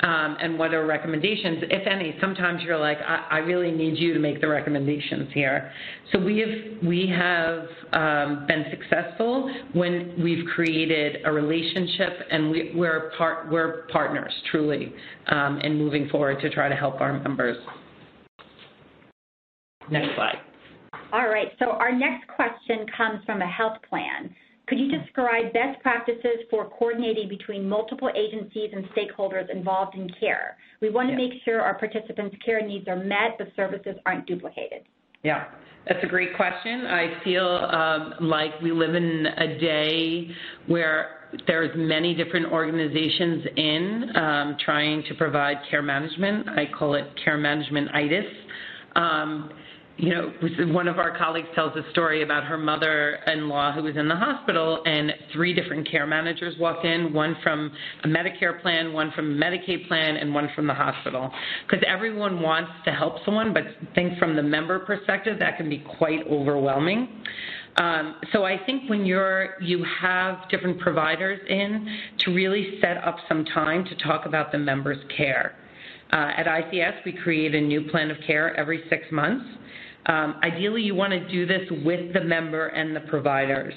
Um, 0.00 0.36
and 0.40 0.58
what 0.58 0.74
are 0.74 0.84
recommendations, 0.84 1.62
if 1.70 1.86
any. 1.86 2.16
Sometimes 2.20 2.62
you're 2.62 2.78
like, 2.78 2.98
I, 2.98 3.26
I, 3.30 3.38
really 3.38 3.70
need 3.70 3.98
you 3.98 4.12
to 4.12 4.20
make 4.20 4.42
the 4.42 4.48
recommendations 4.48 5.32
here. 5.32 5.72
So 6.12 6.18
we 6.18 6.38
have 6.38 6.84
we 6.86 7.08
have 7.08 7.66
um, 7.92 8.46
been 8.46 8.66
successful 8.70 9.50
when 9.72 10.14
we've 10.22 10.44
created 10.54 11.24
a 11.24 11.32
relationship, 11.32 12.12
and 12.30 12.50
we, 12.50 12.86
are 12.86 13.10
part 13.16 13.50
we're 13.50 13.86
partners 13.90 14.32
truly 14.50 14.92
um, 15.28 15.60
in 15.60 15.78
moving 15.78 16.10
forward 16.10 16.40
to 16.42 16.50
try 16.50 16.68
to 16.68 16.76
help 16.76 17.00
our 17.00 17.18
members. 17.18 17.56
Next 19.90 20.14
slide. 20.14 20.40
All 21.12 21.28
right. 21.28 21.52
So 21.58 21.70
our 21.70 21.92
next 21.92 22.28
question 22.28 22.86
comes 22.96 23.24
from 23.24 23.40
a 23.40 23.46
health 23.50 23.78
plan. 23.88 24.34
Could 24.66 24.80
you 24.80 24.90
describe 24.90 25.52
best 25.52 25.80
practices 25.80 26.42
for 26.50 26.68
coordinating 26.68 27.28
between 27.28 27.68
multiple 27.68 28.10
agencies 28.16 28.70
and 28.72 28.84
stakeholders 28.86 29.48
involved 29.48 29.94
in 29.94 30.10
care? 30.18 30.56
We 30.80 30.90
want 30.90 31.08
to 31.08 31.12
yeah. 31.12 31.28
make 31.28 31.42
sure 31.44 31.60
our 31.60 31.78
participants' 31.78 32.36
care 32.44 32.66
needs 32.66 32.88
are 32.88 32.96
met, 32.96 33.38
but 33.38 33.48
services 33.54 33.96
aren't 34.04 34.26
duplicated. 34.26 34.82
Yeah, 35.22 35.44
that's 35.88 36.02
a 36.02 36.06
great 36.06 36.34
question. 36.36 36.84
I 36.86 37.22
feel 37.22 37.46
um, 37.46 38.14
like 38.20 38.60
we 38.60 38.72
live 38.72 38.96
in 38.96 39.26
a 39.26 39.58
day 39.58 40.30
where 40.66 41.10
there's 41.46 41.70
many 41.76 42.14
different 42.14 42.46
organizations 42.46 43.44
in 43.56 44.16
um, 44.16 44.56
trying 44.64 45.04
to 45.08 45.14
provide 45.14 45.58
care 45.70 45.82
management. 45.82 46.48
I 46.48 46.64
call 46.76 46.94
it 46.94 47.04
care 47.24 47.38
management 47.38 47.88
itis. 47.94 48.24
Um, 48.96 49.50
you 49.98 50.10
know, 50.10 50.30
one 50.74 50.88
of 50.88 50.98
our 50.98 51.16
colleagues 51.16 51.48
tells 51.54 51.74
a 51.74 51.90
story 51.90 52.22
about 52.22 52.44
her 52.44 52.58
mother-in-law 52.58 53.72
who 53.72 53.82
was 53.82 53.96
in 53.96 54.08
the 54.08 54.14
hospital, 54.14 54.82
and 54.84 55.10
three 55.32 55.54
different 55.54 55.90
care 55.90 56.06
managers 56.06 56.54
walked 56.58 56.84
in, 56.84 57.14
one 57.14 57.34
from 57.42 57.72
a 58.04 58.08
Medicare 58.08 58.60
plan, 58.60 58.92
one 58.92 59.10
from 59.12 59.32
a 59.32 59.44
Medicaid 59.44 59.88
plan, 59.88 60.16
and 60.16 60.34
one 60.34 60.50
from 60.54 60.66
the 60.66 60.74
hospital. 60.74 61.32
Because 61.66 61.82
everyone 61.88 62.42
wants 62.42 62.70
to 62.84 62.92
help 62.92 63.24
someone, 63.24 63.54
but 63.54 63.62
think 63.94 64.18
from 64.18 64.36
the 64.36 64.42
member 64.42 64.78
perspective, 64.80 65.38
that 65.38 65.56
can 65.56 65.70
be 65.70 65.82
quite 65.96 66.26
overwhelming. 66.30 67.08
Um, 67.78 68.16
so 68.32 68.44
I 68.44 68.58
think 68.64 68.88
when 68.90 69.04
you're 69.04 69.60
you 69.60 69.84
have 70.00 70.48
different 70.50 70.78
providers 70.80 71.38
in, 71.48 71.86
to 72.20 72.34
really 72.34 72.78
set 72.82 72.98
up 72.98 73.16
some 73.28 73.44
time 73.46 73.84
to 73.84 73.96
talk 73.96 74.26
about 74.26 74.52
the 74.52 74.58
member's 74.58 75.02
care. 75.14 75.54
Uh, 76.12 76.30
at 76.36 76.46
ICS, 76.46 77.04
we 77.04 77.12
create 77.12 77.54
a 77.54 77.60
new 77.60 77.82
plan 77.90 78.10
of 78.10 78.16
care 78.26 78.54
every 78.56 78.84
six 78.88 79.04
months. 79.10 79.44
Um, 80.06 80.36
ideally, 80.42 80.82
you 80.82 80.94
want 80.94 81.12
to 81.12 81.28
do 81.28 81.46
this 81.46 81.62
with 81.84 82.12
the 82.12 82.20
member 82.22 82.68
and 82.68 82.94
the 82.94 83.00
providers. 83.00 83.74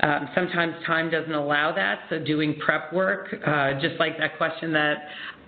Um, 0.00 0.28
sometimes 0.34 0.74
time 0.86 1.10
doesn't 1.10 1.32
allow 1.32 1.74
that, 1.74 2.00
so 2.10 2.18
doing 2.22 2.56
prep 2.64 2.92
work, 2.92 3.34
uh, 3.46 3.80
just 3.80 3.98
like 3.98 4.18
that 4.18 4.36
question 4.36 4.72
that 4.74 4.96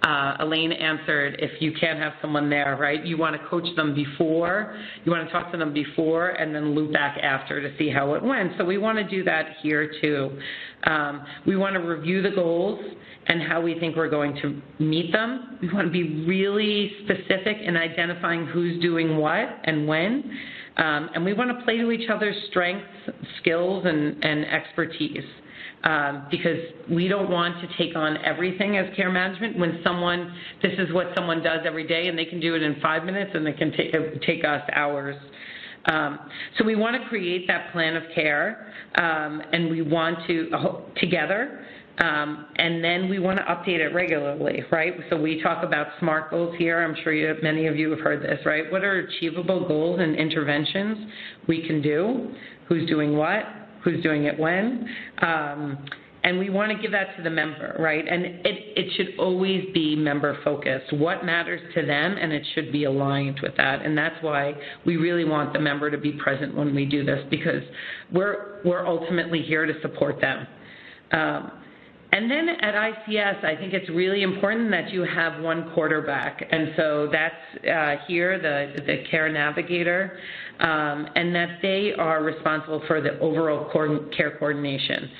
uh, 0.02 0.36
Elaine 0.40 0.72
answered, 0.72 1.36
if 1.40 1.60
you 1.60 1.72
can't 1.72 1.98
have 1.98 2.12
someone 2.22 2.48
there, 2.48 2.76
right? 2.80 3.04
You 3.04 3.18
want 3.18 3.40
to 3.40 3.48
coach 3.48 3.66
them 3.74 3.94
before, 3.94 4.76
you 5.04 5.10
want 5.10 5.26
to 5.26 5.32
talk 5.32 5.50
to 5.52 5.58
them 5.58 5.72
before, 5.72 6.30
and 6.30 6.54
then 6.54 6.74
loop 6.74 6.92
back 6.92 7.18
after 7.18 7.60
to 7.60 7.76
see 7.78 7.90
how 7.90 8.14
it 8.14 8.22
went. 8.22 8.52
So 8.58 8.64
we 8.64 8.78
want 8.78 8.98
to 8.98 9.04
do 9.04 9.24
that 9.24 9.56
here 9.62 9.92
too. 10.00 10.38
Um, 10.84 11.24
we 11.46 11.56
want 11.56 11.74
to 11.74 11.80
review 11.80 12.22
the 12.22 12.30
goals 12.30 12.80
and 13.26 13.42
how 13.42 13.60
we 13.60 13.78
think 13.78 13.96
we're 13.96 14.08
going 14.08 14.36
to 14.40 14.62
meet 14.82 15.12
them. 15.12 15.58
We 15.60 15.72
want 15.72 15.86
to 15.86 15.92
be 15.92 16.24
really 16.24 16.92
specific 17.04 17.58
in 17.62 17.76
identifying 17.76 18.46
who's 18.46 18.80
doing 18.80 19.16
what 19.16 19.48
and 19.64 19.86
when. 19.86 20.30
Um, 20.76 21.10
and 21.14 21.24
we 21.24 21.32
want 21.32 21.56
to 21.58 21.64
play 21.64 21.76
to 21.78 21.90
each 21.90 22.08
other's 22.08 22.36
strengths, 22.50 22.86
skills, 23.40 23.84
and, 23.84 24.24
and 24.24 24.46
expertise. 24.46 25.24
Um, 25.84 26.26
because 26.30 26.58
we 26.90 27.08
don't 27.08 27.30
want 27.30 27.54
to 27.60 27.68
take 27.78 27.96
on 27.96 28.16
everything 28.24 28.76
as 28.76 28.94
care 28.96 29.10
management 29.10 29.58
when 29.58 29.80
someone, 29.84 30.34
this 30.62 30.72
is 30.78 30.92
what 30.92 31.08
someone 31.16 31.42
does 31.42 31.60
every 31.64 31.86
day 31.86 32.08
and 32.08 32.18
they 32.18 32.24
can 32.24 32.40
do 32.40 32.54
it 32.54 32.62
in 32.62 32.80
five 32.80 33.04
minutes 33.04 33.30
and 33.34 33.46
it 33.46 33.56
can 33.56 33.72
take, 33.72 33.92
take 34.22 34.44
us 34.44 34.62
hours. 34.74 35.16
Um, 35.86 36.18
so 36.58 36.64
we 36.64 36.76
want 36.76 37.00
to 37.00 37.08
create 37.08 37.46
that 37.46 37.72
plan 37.72 37.96
of 37.96 38.02
care 38.14 38.72
um, 38.96 39.40
and 39.52 39.70
we 39.70 39.82
want 39.82 40.18
to, 40.26 40.50
uh, 40.52 40.80
together, 41.00 41.64
um, 41.98 42.46
and 42.56 42.82
then 42.82 43.08
we 43.08 43.18
want 43.18 43.38
to 43.38 43.44
update 43.44 43.80
it 43.80 43.92
regularly, 43.94 44.62
right? 44.70 44.94
So 45.10 45.16
we 45.16 45.42
talk 45.42 45.64
about 45.64 45.88
SMART 45.98 46.30
goals 46.30 46.54
here. 46.58 46.82
I'm 46.82 46.96
sure 47.02 47.12
you, 47.12 47.34
many 47.42 47.66
of 47.66 47.76
you 47.76 47.90
have 47.90 48.00
heard 48.00 48.22
this, 48.22 48.38
right? 48.44 48.70
What 48.70 48.84
are 48.84 49.00
achievable 49.00 49.66
goals 49.66 50.00
and 50.00 50.14
interventions 50.14 51.10
we 51.48 51.66
can 51.66 51.82
do? 51.82 52.32
Who's 52.68 52.88
doing 52.88 53.16
what? 53.16 53.44
Who's 53.84 54.02
doing 54.02 54.24
it 54.24 54.38
when? 54.38 54.88
Um, 55.22 55.86
and 56.24 56.38
we 56.38 56.50
want 56.50 56.72
to 56.72 56.78
give 56.82 56.90
that 56.92 57.16
to 57.16 57.22
the 57.22 57.30
member, 57.30 57.76
right? 57.78 58.04
And 58.06 58.24
it, 58.24 58.42
it 58.44 58.92
should 58.96 59.18
always 59.18 59.64
be 59.72 59.94
member 59.94 60.36
focused. 60.42 60.92
What 60.92 61.24
matters 61.24 61.60
to 61.74 61.86
them, 61.86 62.16
and 62.20 62.32
it 62.32 62.44
should 62.54 62.72
be 62.72 62.84
aligned 62.84 63.38
with 63.40 63.56
that. 63.56 63.82
And 63.84 63.96
that's 63.96 64.16
why 64.20 64.54
we 64.84 64.96
really 64.96 65.24
want 65.24 65.52
the 65.52 65.60
member 65.60 65.90
to 65.90 65.98
be 65.98 66.12
present 66.12 66.56
when 66.56 66.74
we 66.74 66.86
do 66.86 67.04
this 67.04 67.24
because 67.30 67.62
we're 68.12 68.60
we're 68.64 68.86
ultimately 68.86 69.42
here 69.42 69.64
to 69.64 69.80
support 69.80 70.20
them. 70.20 70.46
Um, 71.12 71.52
and 72.10 72.30
then 72.30 72.48
at 72.48 72.74
ICS, 72.74 73.44
I 73.44 73.54
think 73.56 73.74
it's 73.74 73.88
really 73.90 74.22
important 74.22 74.70
that 74.70 74.90
you 74.90 75.02
have 75.02 75.42
one 75.42 75.70
quarterback. 75.74 76.42
And 76.50 76.72
so 76.74 77.08
that's 77.12 77.66
uh, 77.66 78.06
here, 78.06 78.38
the, 78.40 78.80
the 78.86 79.04
care 79.10 79.30
navigator, 79.30 80.18
um, 80.58 81.06
and 81.14 81.34
that 81.34 81.58
they 81.60 81.92
are 81.98 82.22
responsible 82.22 82.82
for 82.86 83.02
the 83.02 83.18
overall 83.18 83.70
care 84.16 84.38
coordination. 84.38 85.10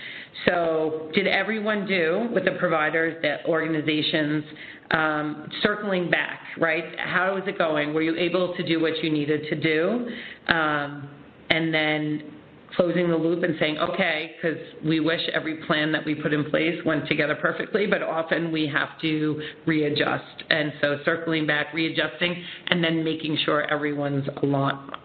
So, 0.47 1.11
did 1.15 1.27
everyone 1.27 1.87
do 1.87 2.29
with 2.33 2.45
the 2.45 2.53
providers, 2.53 3.21
the 3.23 3.45
organizations, 3.47 4.45
um, 4.93 5.49
circling 5.63 6.11
back, 6.11 6.41
right? 6.59 6.85
How 6.99 7.37
is 7.37 7.43
it 7.47 7.59
going? 7.59 7.93
Were 7.93 8.03
you 8.03 8.17
able 8.17 8.55
to 8.55 8.67
do 8.67 8.81
what 8.81 9.03
you 9.03 9.11
needed 9.11 9.43
to 9.51 9.61
do? 9.61 10.09
Um, 10.53 11.09
and 11.51 11.75
then 11.75 12.38
closing 12.79 13.11
the 13.11 13.17
loop 13.17 13.43
and 13.43 13.57
saying, 13.59 13.77
okay, 13.77 14.37
because 14.37 14.59
we 14.85 15.01
wish 15.01 15.21
every 15.35 15.57
plan 15.67 15.91
that 15.91 16.05
we 16.07 16.15
put 16.15 16.33
in 16.33 16.49
place 16.49 16.79
went 16.87 17.09
together 17.09 17.35
perfectly, 17.35 17.87
but 17.87 18.03
often 18.03 18.53
we 18.53 18.69
have 18.69 18.91
to 19.01 19.43
readjust. 19.67 20.45
And 20.49 20.73
so 20.81 20.99
circling 21.05 21.45
back, 21.45 21.75
readjusting, 21.75 22.41
and 22.69 22.83
then 22.83 23.03
making 23.03 23.37
sure 23.45 23.65
everyone's 23.65 24.29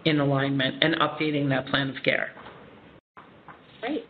in 0.04 0.20
alignment 0.20 0.84
and 0.84 0.94
updating 0.96 1.48
that 1.48 1.66
plan 1.66 1.90
of 1.90 1.96
care. 2.04 2.30
Great. 3.80 4.06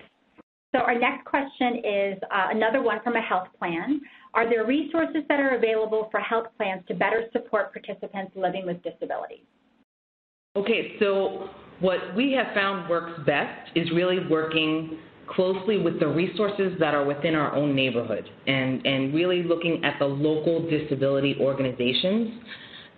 So 0.72 0.80
our 0.80 0.98
next 0.98 1.24
question 1.24 1.76
is 1.78 2.18
uh, 2.30 2.48
another 2.50 2.82
one 2.82 3.00
from 3.02 3.16
a 3.16 3.22
health 3.22 3.48
plan. 3.58 3.98
Are 4.34 4.46
there 4.48 4.66
resources 4.66 5.22
that 5.28 5.40
are 5.40 5.56
available 5.56 6.08
for 6.10 6.20
health 6.20 6.48
plans 6.58 6.82
to 6.88 6.94
better 6.94 7.24
support 7.32 7.72
participants 7.72 8.32
living 8.36 8.66
with 8.66 8.82
disabilities? 8.82 9.44
Okay, 10.56 10.96
so 11.00 11.48
what 11.80 11.98
we 12.16 12.32
have 12.32 12.54
found 12.54 12.88
works 12.88 13.20
best 13.26 13.70
is 13.74 13.90
really 13.90 14.26
working 14.28 14.98
closely 15.28 15.78
with 15.78 15.98
the 16.00 16.06
resources 16.06 16.72
that 16.78 16.94
are 16.94 17.04
within 17.04 17.34
our 17.34 17.54
own 17.54 17.74
neighborhood 17.74 18.28
and, 18.46 18.84
and 18.86 19.14
really 19.14 19.42
looking 19.42 19.82
at 19.84 19.98
the 19.98 20.04
local 20.04 20.68
disability 20.68 21.36
organizations 21.40 22.42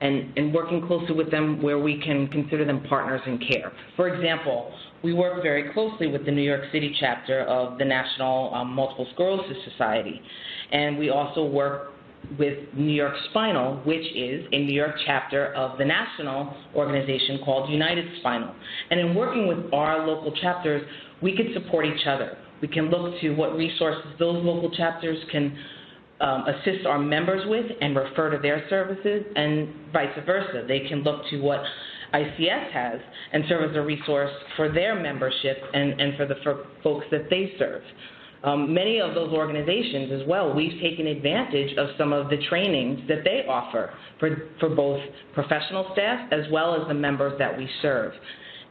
and, 0.00 0.36
and 0.36 0.52
working 0.52 0.86
closely 0.86 1.14
with 1.14 1.30
them 1.30 1.62
where 1.62 1.78
we 1.78 2.00
can 2.02 2.28
consider 2.28 2.64
them 2.64 2.82
partners 2.88 3.20
in 3.26 3.38
care. 3.38 3.72
For 3.96 4.08
example, 4.08 4.74
we 5.02 5.12
work 5.12 5.42
very 5.42 5.72
closely 5.72 6.08
with 6.08 6.26
the 6.26 6.32
New 6.32 6.42
York 6.42 6.64
City 6.72 6.94
chapter 7.00 7.40
of 7.42 7.78
the 7.78 7.84
National 7.84 8.52
um, 8.54 8.72
Multiple 8.72 9.06
Sclerosis 9.14 9.56
Society. 9.70 10.20
And 10.72 10.98
we 10.98 11.10
also 11.10 11.44
work 11.44 11.92
with 12.38 12.58
New 12.74 12.92
York 12.92 13.14
Spinal, 13.30 13.76
which 13.84 14.04
is 14.14 14.46
a 14.52 14.64
New 14.64 14.72
York 14.74 14.94
chapter 15.06 15.54
of 15.54 15.78
the 15.78 15.84
national 15.84 16.54
organization 16.74 17.40
called 17.44 17.70
United 17.70 18.04
Spinal. 18.20 18.54
And 18.90 19.00
in 19.00 19.14
working 19.14 19.46
with 19.46 19.72
our 19.72 20.06
local 20.06 20.32
chapters, 20.40 20.82
we 21.22 21.36
could 21.36 21.52
support 21.54 21.86
each 21.86 22.06
other. 22.06 22.36
We 22.60 22.68
can 22.68 22.90
look 22.90 23.20
to 23.20 23.30
what 23.30 23.56
resources 23.56 24.04
those 24.18 24.42
local 24.44 24.70
chapters 24.70 25.18
can 25.30 25.56
um, 26.20 26.44
assist 26.48 26.86
our 26.86 26.98
members 26.98 27.42
with 27.46 27.66
and 27.80 27.94
refer 27.94 28.30
to 28.30 28.38
their 28.38 28.66
services, 28.70 29.24
and 29.36 29.68
vice 29.92 30.08
versa. 30.24 30.64
They 30.66 30.80
can 30.80 31.02
look 31.02 31.22
to 31.30 31.40
what 31.40 31.60
ICS 32.14 32.70
has 32.72 33.00
and 33.32 33.44
serve 33.48 33.70
as 33.70 33.76
a 33.76 33.82
resource 33.82 34.30
for 34.56 34.72
their 34.72 34.98
membership 34.98 35.58
and, 35.74 36.00
and 36.00 36.16
for 36.16 36.26
the 36.26 36.36
for 36.42 36.66
folks 36.82 37.06
that 37.10 37.28
they 37.28 37.52
serve. 37.58 37.82
Um, 38.46 38.72
many 38.72 39.00
of 39.00 39.14
those 39.14 39.32
organizations 39.32 40.12
as 40.12 40.26
well, 40.28 40.54
we've 40.54 40.80
taken 40.80 41.09
advantage 41.09 41.76
of 41.76 41.88
some 41.98 42.12
of 42.12 42.30
the 42.30 42.37
trainings 42.48 43.00
that 43.09 43.24
they 43.24 43.44
offer 43.48 43.92
for, 44.20 44.50
for 44.61 44.68
both 44.68 45.00
professional 45.35 45.90
staff 45.92 46.32
as 46.32 46.44
well 46.52 46.80
as 46.80 46.87
the 46.87 46.94
members 46.94 47.37
that 47.40 47.59
we 47.59 47.68
serve. 47.82 48.12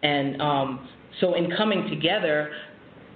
And 0.01 0.41
um, 0.41 0.87
so 1.19 1.33
in 1.35 1.51
coming 1.57 1.89
together, 1.89 2.51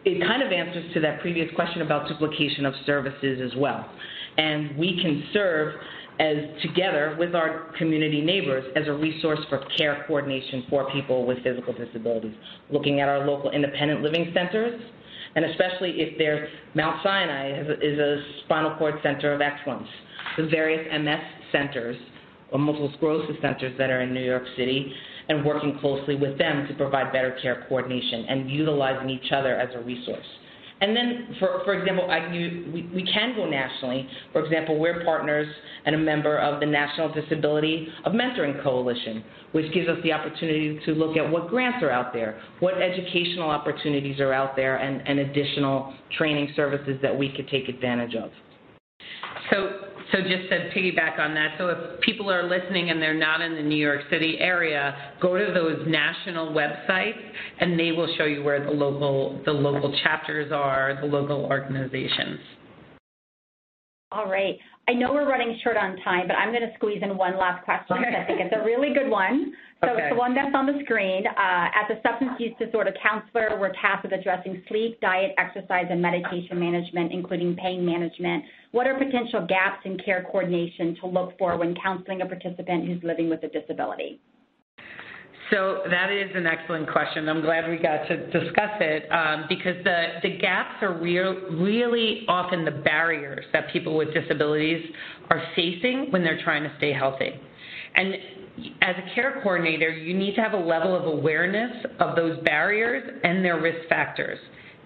it 0.03 0.21
kind 0.21 0.43
of 0.43 0.51
answers 0.51 0.93
to 0.95 0.99
that 0.99 1.21
previous 1.21 1.49
question 1.55 1.81
about 1.81 2.09
duplication 2.09 2.65
of 2.65 2.73
services 2.85 3.39
as 3.41 3.57
well. 3.57 3.89
And 4.37 4.77
we 4.77 4.99
can 5.01 5.23
serve 5.31 5.75
as 6.19 6.35
together 6.61 7.15
with 7.17 7.35
our 7.35 7.73
community 7.77 8.19
neighbors 8.19 8.65
as 8.75 8.87
a 8.87 8.91
resource 8.91 9.39
for 9.47 9.63
care 9.77 10.03
coordination 10.07 10.65
for 10.69 10.91
people 10.91 11.25
with 11.25 11.41
physical 11.43 11.71
disabilities, 11.71 12.35
looking 12.69 12.99
at 12.99 13.07
our 13.07 13.25
local 13.25 13.51
independent 13.51 14.01
living 14.01 14.31
centers, 14.33 14.81
and 15.35 15.45
especially 15.45 16.01
if 16.01 16.17
there's 16.17 16.49
Mount 16.75 17.01
Sinai 17.03 17.61
is 17.81 17.99
a 17.99 18.23
spinal 18.45 18.75
cord 18.77 18.95
center 19.03 19.33
of 19.33 19.41
excellence. 19.41 19.87
The 20.37 20.47
various 20.47 20.87
MS 21.01 21.19
centers 21.51 21.97
or 22.51 22.59
multiple 22.59 22.91
sclerosis 22.97 23.35
centers 23.41 23.77
that 23.77 23.89
are 23.89 24.01
in 24.01 24.13
New 24.13 24.23
York 24.23 24.43
City 24.57 24.91
and 25.29 25.45
working 25.45 25.77
closely 25.79 26.15
with 26.15 26.37
them 26.37 26.67
to 26.67 26.73
provide 26.73 27.13
better 27.13 27.37
care 27.41 27.65
coordination 27.69 28.25
and 28.25 28.49
utilizing 28.49 29.09
each 29.09 29.31
other 29.31 29.55
as 29.55 29.69
a 29.75 29.79
resource. 29.79 30.25
And 30.81 30.95
then, 30.95 31.35
for, 31.39 31.61
for 31.65 31.73
example, 31.73 32.09
I, 32.09 32.31
you, 32.31 32.71
we, 32.73 32.89
we 32.93 33.03
can 33.03 33.35
go 33.35 33.49
nationally. 33.49 34.07
For 34.31 34.43
example, 34.43 34.79
we're 34.79 35.03
partners 35.03 35.47
and 35.85 35.93
a 35.93 35.97
member 35.97 36.37
of 36.37 36.59
the 36.59 36.65
National 36.65 37.11
Disability 37.13 37.87
of 38.05 38.13
Mentoring 38.13 38.63
Coalition, 38.63 39.23
which 39.51 39.73
gives 39.73 39.89
us 39.89 39.97
the 40.03 40.13
opportunity 40.13 40.79
to 40.85 40.91
look 40.93 41.17
at 41.17 41.29
what 41.29 41.49
grants 41.49 41.83
are 41.83 41.91
out 41.91 42.13
there, 42.13 42.41
what 42.59 42.81
educational 42.81 43.49
opportunities 43.49 44.19
are 44.19 44.31
out 44.31 44.55
there, 44.55 44.77
and, 44.77 45.05
and 45.07 45.19
additional 45.19 45.93
training 46.17 46.53
services 46.55 46.97
that 47.01 47.17
we 47.17 47.31
could 47.35 47.49
take 47.49 47.67
advantage 47.67 48.15
of. 48.15 48.31
So 49.51 49.88
so 50.11 50.21
just 50.21 50.49
to 50.49 50.69
piggyback 50.75 51.19
on 51.19 51.33
that, 51.35 51.55
so 51.57 51.69
if 51.69 52.01
people 52.01 52.31
are 52.31 52.47
listening 52.47 52.89
and 52.89 53.01
they're 53.01 53.13
not 53.13 53.41
in 53.41 53.55
the 53.55 53.61
New 53.61 53.75
York 53.75 54.01
City 54.09 54.37
area, 54.39 55.13
go 55.21 55.37
to 55.37 55.53
those 55.53 55.85
national 55.87 56.51
websites 56.51 57.19
and 57.59 57.79
they 57.79 57.91
will 57.91 58.11
show 58.17 58.25
you 58.25 58.43
where 58.43 58.63
the 58.63 58.71
local 58.71 59.41
the 59.45 59.51
local 59.51 59.95
chapters 60.03 60.51
are, 60.51 60.97
the 60.99 61.07
local 61.07 61.45
organizations. 61.45 62.39
All 64.11 64.25
right. 64.25 64.57
I 64.87 64.93
know 64.93 65.13
we're 65.13 65.29
running 65.29 65.59
short 65.63 65.77
on 65.77 65.97
time, 65.97 66.27
but 66.27 66.33
I'm 66.33 66.49
going 66.49 66.67
to 66.67 66.73
squeeze 66.75 67.03
in 67.03 67.15
one 67.15 67.37
last 67.37 67.63
question 67.63 67.97
okay. 67.97 68.17
I 68.17 68.25
think 68.25 68.39
it's 68.41 68.55
a 68.59 68.65
really 68.65 68.91
good 68.91 69.07
one. 69.07 69.53
So 69.81 69.89
okay. 69.89 70.01
it's 70.01 70.13
the 70.13 70.17
one 70.17 70.33
that's 70.33 70.53
on 70.55 70.65
the 70.65 70.81
screen. 70.83 71.27
Uh, 71.27 71.67
as 71.77 71.95
a 71.95 72.01
substance 72.01 72.31
use 72.39 72.53
disorder 72.57 72.91
counselor, 73.01 73.59
we're 73.59 73.71
tasked 73.73 74.03
with 74.03 74.13
addressing 74.13 74.63
sleep, 74.67 74.99
diet, 74.99 75.33
exercise, 75.37 75.85
and 75.91 76.01
medication 76.01 76.59
management, 76.59 77.13
including 77.13 77.55
pain 77.55 77.85
management. 77.85 78.43
What 78.71 78.87
are 78.87 78.97
potential 78.97 79.45
gaps 79.47 79.85
in 79.85 79.99
care 80.03 80.25
coordination 80.31 80.97
to 81.01 81.07
look 81.07 81.37
for 81.37 81.55
when 81.55 81.75
counseling 81.75 82.21
a 82.21 82.25
participant 82.25 82.87
who's 82.87 83.03
living 83.03 83.29
with 83.29 83.43
a 83.43 83.47
disability? 83.47 84.19
So 85.51 85.81
that 85.89 86.11
is 86.11 86.29
an 86.35 86.45
excellent 86.45 86.91
question. 86.91 87.27
I'm 87.27 87.41
glad 87.41 87.67
we 87.67 87.77
got 87.77 88.07
to 88.07 88.25
discuss 88.27 88.71
it 88.79 89.11
um, 89.11 89.45
because 89.49 89.83
the, 89.83 90.19
the 90.21 90.37
gaps 90.37 90.75
are 90.81 90.93
real, 90.93 91.33
really 91.51 92.25
often 92.27 92.65
the 92.65 92.71
barriers 92.71 93.45
that 93.51 93.71
people 93.73 93.97
with 93.97 94.13
disabilities 94.13 94.85
are 95.31 95.41
facing 95.55 96.11
when 96.11 96.23
they're 96.23 96.41
trying 96.43 96.63
to 96.63 96.71
stay 96.77 96.93
healthy. 96.93 97.31
And 97.95 98.13
as 98.81 98.95
a 98.97 99.15
care 99.15 99.39
coordinator, 99.41 99.89
you 99.89 100.13
need 100.15 100.35
to 100.35 100.41
have 100.41 100.53
a 100.53 100.57
level 100.57 100.95
of 100.95 101.05
awareness 101.05 101.85
of 101.99 102.15
those 102.15 102.37
barriers 102.43 103.03
and 103.23 103.43
their 103.43 103.59
risk 103.59 103.89
factors 103.89 104.37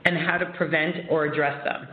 and 0.05 0.17
how 0.17 0.37
to 0.37 0.45
prevent 0.57 1.09
or 1.09 1.25
address 1.25 1.61
them. 1.65 1.87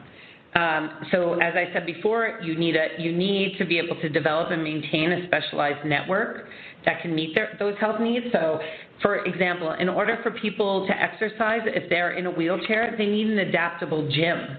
Um, 0.55 1.07
so 1.13 1.35
as 1.35 1.55
I 1.55 1.73
said 1.73 1.87
before, 1.87 2.41
you 2.43 2.57
need, 2.57 2.75
a, 2.75 2.89
you 2.99 3.13
need 3.13 3.57
to 3.59 3.65
be 3.65 3.79
able 3.79 4.01
to 4.01 4.09
develop 4.09 4.51
and 4.51 4.63
maintain 4.65 5.13
a 5.13 5.27
specialized 5.27 5.87
network 5.87 6.47
that 6.85 7.01
can 7.03 7.15
meet 7.15 7.35
their, 7.35 7.57
those 7.59 7.75
health 7.79 8.01
needs. 8.01 8.27
So, 8.33 8.59
for 9.01 9.25
example, 9.25 9.73
in 9.73 9.89
order 9.89 10.19
for 10.23 10.33
people 10.33 10.87
to 10.87 10.93
exercise, 10.93 11.61
if 11.67 11.89
they're 11.89 12.13
in 12.13 12.27
a 12.27 12.31
wheelchair, 12.31 12.95
they 12.99 13.07
need 13.07 13.29
an 13.29 13.39
adaptable 13.39 14.11
gym. 14.11 14.57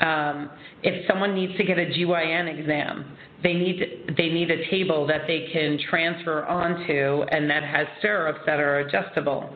Um, 0.00 0.50
if 0.82 1.06
someone 1.08 1.34
needs 1.34 1.56
to 1.56 1.64
get 1.64 1.78
a 1.78 1.86
GYN 1.86 2.58
exam, 2.58 3.16
they 3.42 3.52
need 3.52 4.14
they 4.16 4.28
need 4.28 4.50
a 4.50 4.68
table 4.70 5.06
that 5.06 5.22
they 5.26 5.48
can 5.52 5.78
transfer 5.88 6.44
onto 6.46 7.22
and 7.30 7.48
that 7.48 7.62
has 7.62 7.86
stirrups 7.98 8.40
that 8.46 8.58
are 8.58 8.80
adjustable. 8.80 9.54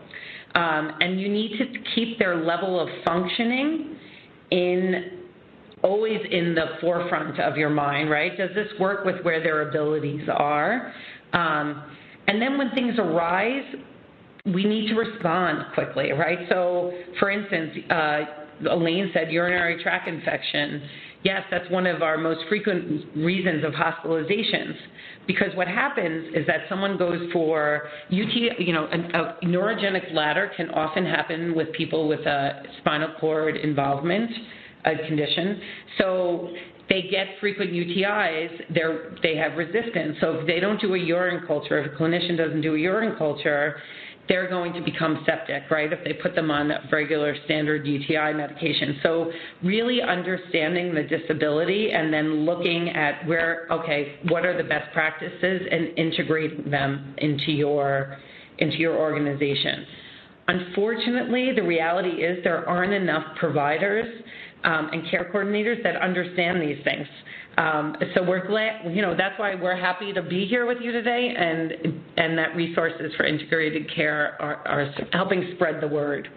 Um, 0.55 0.93
and 1.01 1.21
you 1.21 1.29
need 1.29 1.59
to 1.59 1.65
keep 1.95 2.19
their 2.19 2.37
level 2.45 2.79
of 2.79 2.89
functioning 3.05 3.97
in 4.51 5.22
always 5.83 6.21
in 6.31 6.55
the 6.55 6.79
forefront 6.81 7.39
of 7.41 7.57
your 7.57 7.71
mind, 7.71 8.11
right? 8.11 8.37
Does 8.37 8.51
this 8.55 8.69
work 8.79 9.05
with 9.05 9.23
where 9.23 9.43
their 9.43 9.69
abilities 9.69 10.29
are? 10.33 10.93
Um, 11.33 11.85
and 12.29 12.41
then 12.41 12.57
when 12.59 12.71
things 12.71 12.95
arise, 12.99 13.65
we 14.47 14.65
need 14.65 14.89
to 14.89 14.95
respond 14.95 15.67
quickly, 15.75 16.13
right? 16.13 16.39
So, 16.49 16.93
for 17.19 17.31
instance, 17.31 17.71
uh, 17.91 18.21
Elaine 18.71 19.11
said 19.13 19.31
urinary 19.31 19.83
tract 19.83 20.09
infection. 20.09 20.83
Yes, 21.25 21.43
that's 21.51 21.69
one 21.71 21.87
of 21.87 22.03
our 22.03 22.19
most 22.19 22.41
frequent 22.49 23.07
reasons 23.17 23.65
of 23.65 23.73
hospitalizations. 23.73 24.75
Because 25.27 25.55
what 25.55 25.69
happens 25.69 26.35
is 26.35 26.45
that 26.49 26.63
someone 26.69 26.99
goes 26.99 27.31
for 27.33 27.89
UT, 28.07 28.59
you 28.59 28.73
know, 28.73 28.87
a, 28.87 29.19
a 29.19 29.39
neurogenic 29.45 30.13
bladder 30.13 30.51
can 30.57 30.71
often 30.71 31.07
happen 31.07 31.55
with 31.55 31.73
people 31.73 32.09
with 32.09 32.21
a 32.21 32.63
spinal 32.81 33.11
cord 33.21 33.57
involvement 33.57 34.31
a 34.85 35.07
condition. 35.07 35.61
So 35.99 36.51
they 36.89 37.03
get 37.11 37.27
frequent 37.41 37.73
UTIs, 37.73 38.75
they're, 38.75 39.17
they 39.23 39.37
have 39.37 39.57
resistance. 39.57 40.17
So 40.21 40.41
if 40.41 40.47
they 40.47 40.61
don't 40.61 40.81
do 40.81 40.95
a 40.95 40.99
urine 40.99 41.47
culture, 41.47 41.79
if 41.81 41.93
a 41.93 41.97
clinician 41.97 42.37
doesn't 42.37 42.61
do 42.61 42.75
a 42.75 42.79
urine 42.79 43.17
culture, 43.17 43.77
they're 44.29 44.49
going 44.49 44.73
to 44.73 44.81
become 44.81 45.25
septic, 45.27 45.65
right, 45.71 45.93
if 45.93 46.03
they 46.05 46.13
put 46.13 46.35
them 46.35 46.51
on 46.51 46.71
regular 46.93 47.35
standard 47.45 47.87
UTI 47.87 48.33
medication. 48.33 49.01
So, 49.03 49.33
really 49.65 50.01
understanding 50.01 50.95
the 50.95 51.03
disability 51.03 51.91
and 51.93 52.13
then 52.13 52.45
looking 52.45 52.91
at 52.91 53.27
where, 53.27 53.67
okay, 53.71 54.17
what 54.29 54.47
are 54.47 54.57
the 54.57 54.69
best 54.69 54.93
practices 54.93 55.63
and 55.71 55.99
integrating 55.99 56.71
them 56.71 57.15
into 57.19 57.51
your, 57.51 58.17
into 58.59 58.77
your 58.77 58.97
organization. 58.97 59.87
Unfortunately, 60.49 61.51
the 61.55 61.63
reality 61.63 62.23
is 62.23 62.43
there 62.45 62.69
aren't 62.69 62.93
enough 62.93 63.25
providers 63.39 64.07
and 64.65 65.11
care 65.11 65.31
coordinators 65.33 65.83
that 65.83 65.97
understand 65.97 66.61
these 66.61 66.83
things. 66.85 67.07
Um, 67.59 67.97
so 68.15 68.23
we're 68.23 68.47
glad, 68.47 68.95
you 68.95 69.03
know, 69.03 69.15
that's 69.17 69.39
why 69.39 69.55
we're 69.55 69.77
happy 69.77 70.13
to 70.13 70.23
be 70.23 70.47
here 70.47 70.67
with 70.67 70.79
you 70.81 70.93
today, 70.93 71.35
and 71.37 71.73
and 72.17 72.39
that 72.39 72.57
resources 72.57 73.13
for 73.17 73.27
integrated 73.27 73.93
care 73.95 74.37
are, 74.41 74.67
are 74.67 74.95
helping 75.13 75.53
spread 75.55 75.81
the 75.83 75.89
word. 75.89 76.29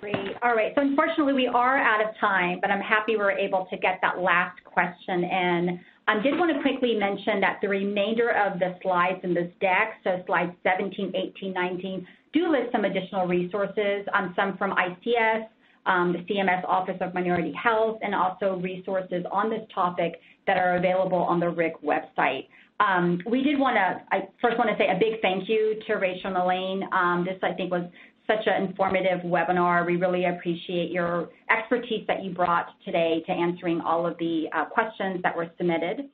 Great. 0.00 0.14
All 0.42 0.54
right. 0.54 0.72
So 0.76 0.82
unfortunately, 0.82 1.32
we 1.32 1.48
are 1.48 1.76
out 1.76 2.00
of 2.00 2.14
time, 2.20 2.58
but 2.60 2.70
I'm 2.70 2.80
happy 2.80 3.16
we 3.16 3.22
are 3.22 3.32
able 3.32 3.66
to 3.70 3.76
get 3.76 3.98
that 4.02 4.18
last 4.18 4.62
question 4.64 5.24
in. 5.24 5.80
I 6.06 6.20
did 6.20 6.38
want 6.38 6.54
to 6.54 6.62
quickly 6.62 6.94
mention 6.94 7.40
that 7.40 7.58
the 7.60 7.68
remainder 7.68 8.30
of 8.30 8.58
the 8.58 8.76
slides 8.80 9.18
in 9.24 9.34
this 9.34 9.50
deck, 9.60 10.00
so 10.04 10.22
slides 10.26 10.52
17, 10.62 11.12
18, 11.14 11.52
19, 11.52 12.06
do 12.32 12.50
list 12.50 12.72
some 12.72 12.84
additional 12.84 13.26
resources, 13.26 14.06
um, 14.14 14.32
some 14.36 14.56
from 14.56 14.72
ICS, 14.72 15.42
um, 15.42 15.48
the 15.88 16.18
CMS 16.28 16.64
Office 16.66 16.96
of 17.00 17.14
Minority 17.14 17.52
Health, 17.52 17.98
and 18.02 18.14
also 18.14 18.60
resources 18.62 19.24
on 19.32 19.50
this 19.50 19.62
topic 19.74 20.20
that 20.46 20.56
are 20.56 20.76
available 20.76 21.18
on 21.18 21.40
the 21.40 21.48
RIC 21.48 21.82
website. 21.82 22.46
Um, 22.80 23.20
we 23.26 23.42
did 23.42 23.58
want 23.58 23.76
to, 23.76 24.16
I 24.16 24.28
first 24.40 24.56
want 24.56 24.70
to 24.70 24.76
say 24.78 24.88
a 24.88 24.98
big 24.98 25.20
thank 25.20 25.48
you 25.48 25.80
to 25.86 25.94
Rachel 25.94 26.28
and 26.28 26.36
Elaine. 26.36 26.82
Um, 26.92 27.26
this, 27.26 27.38
I 27.42 27.52
think, 27.54 27.72
was 27.72 27.90
such 28.26 28.46
an 28.46 28.64
informative 28.64 29.20
webinar. 29.20 29.84
We 29.84 29.96
really 29.96 30.26
appreciate 30.26 30.90
your 30.90 31.30
expertise 31.50 32.06
that 32.06 32.22
you 32.22 32.32
brought 32.32 32.68
today 32.84 33.22
to 33.26 33.32
answering 33.32 33.80
all 33.80 34.06
of 34.06 34.16
the 34.18 34.46
uh, 34.54 34.66
questions 34.66 35.20
that 35.22 35.36
were 35.36 35.50
submitted. 35.56 36.08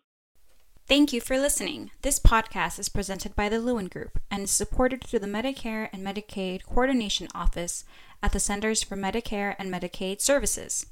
Thank 0.86 1.14
you 1.14 1.20
for 1.20 1.38
listening. 1.38 1.90
This 2.02 2.18
podcast 2.18 2.78
is 2.78 2.90
presented 2.90 3.34
by 3.34 3.48
the 3.48 3.58
Lewin 3.58 3.88
Group 3.88 4.18
and 4.30 4.42
is 4.42 4.50
supported 4.50 5.02
through 5.02 5.20
the 5.20 5.26
Medicare 5.26 5.88
and 5.92 6.06
Medicaid 6.06 6.62
Coordination 6.64 7.26
Office 7.34 7.84
at 8.24 8.32
the 8.32 8.40
Centers 8.40 8.82
for 8.82 8.96
Medicare 8.96 9.54
and 9.58 9.70
Medicaid 9.70 10.18
Services. 10.18 10.86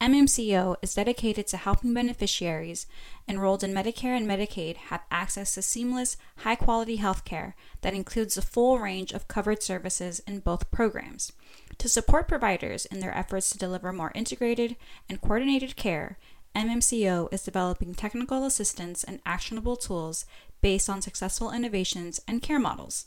MMCO 0.00 0.76
is 0.80 0.94
dedicated 0.94 1.46
to 1.48 1.58
helping 1.58 1.92
beneficiaries 1.92 2.86
enrolled 3.28 3.62
in 3.62 3.74
Medicare 3.74 4.16
and 4.16 4.26
Medicaid 4.26 4.76
have 4.76 5.02
access 5.10 5.52
to 5.52 5.60
seamless, 5.60 6.16
high 6.38 6.54
quality 6.54 6.96
health 6.96 7.26
care 7.26 7.54
that 7.82 7.92
includes 7.92 8.36
the 8.36 8.40
full 8.40 8.78
range 8.78 9.12
of 9.12 9.28
covered 9.28 9.62
services 9.62 10.22
in 10.26 10.40
both 10.40 10.70
programs. 10.70 11.32
To 11.76 11.86
support 11.86 12.26
providers 12.26 12.86
in 12.86 13.00
their 13.00 13.14
efforts 13.14 13.50
to 13.50 13.58
deliver 13.58 13.92
more 13.92 14.12
integrated 14.14 14.76
and 15.06 15.20
coordinated 15.20 15.76
care, 15.76 16.16
MMCO 16.56 17.30
is 17.30 17.42
developing 17.42 17.94
technical 17.94 18.46
assistance 18.46 19.04
and 19.04 19.20
actionable 19.26 19.76
tools 19.76 20.24
based 20.62 20.88
on 20.88 21.02
successful 21.02 21.52
innovations 21.52 22.22
and 22.26 22.40
care 22.40 22.58
models. 22.58 23.04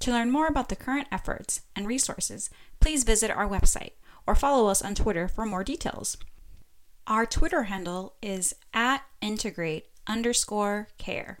To 0.00 0.12
learn 0.12 0.30
more 0.30 0.46
about 0.46 0.68
the 0.68 0.76
current 0.76 1.08
efforts 1.10 1.62
and 1.74 1.86
resources, 1.86 2.50
please 2.80 3.04
visit 3.04 3.30
our 3.30 3.48
website 3.48 3.92
or 4.26 4.34
follow 4.34 4.68
us 4.68 4.82
on 4.82 4.94
Twitter 4.94 5.28
for 5.28 5.46
more 5.46 5.64
details. 5.64 6.16
Our 7.06 7.26
Twitter 7.26 7.64
handle 7.64 8.14
is 8.20 8.54
at 8.74 9.02
integrate 9.20 9.86
underscore 10.06 10.88
care. 10.98 11.38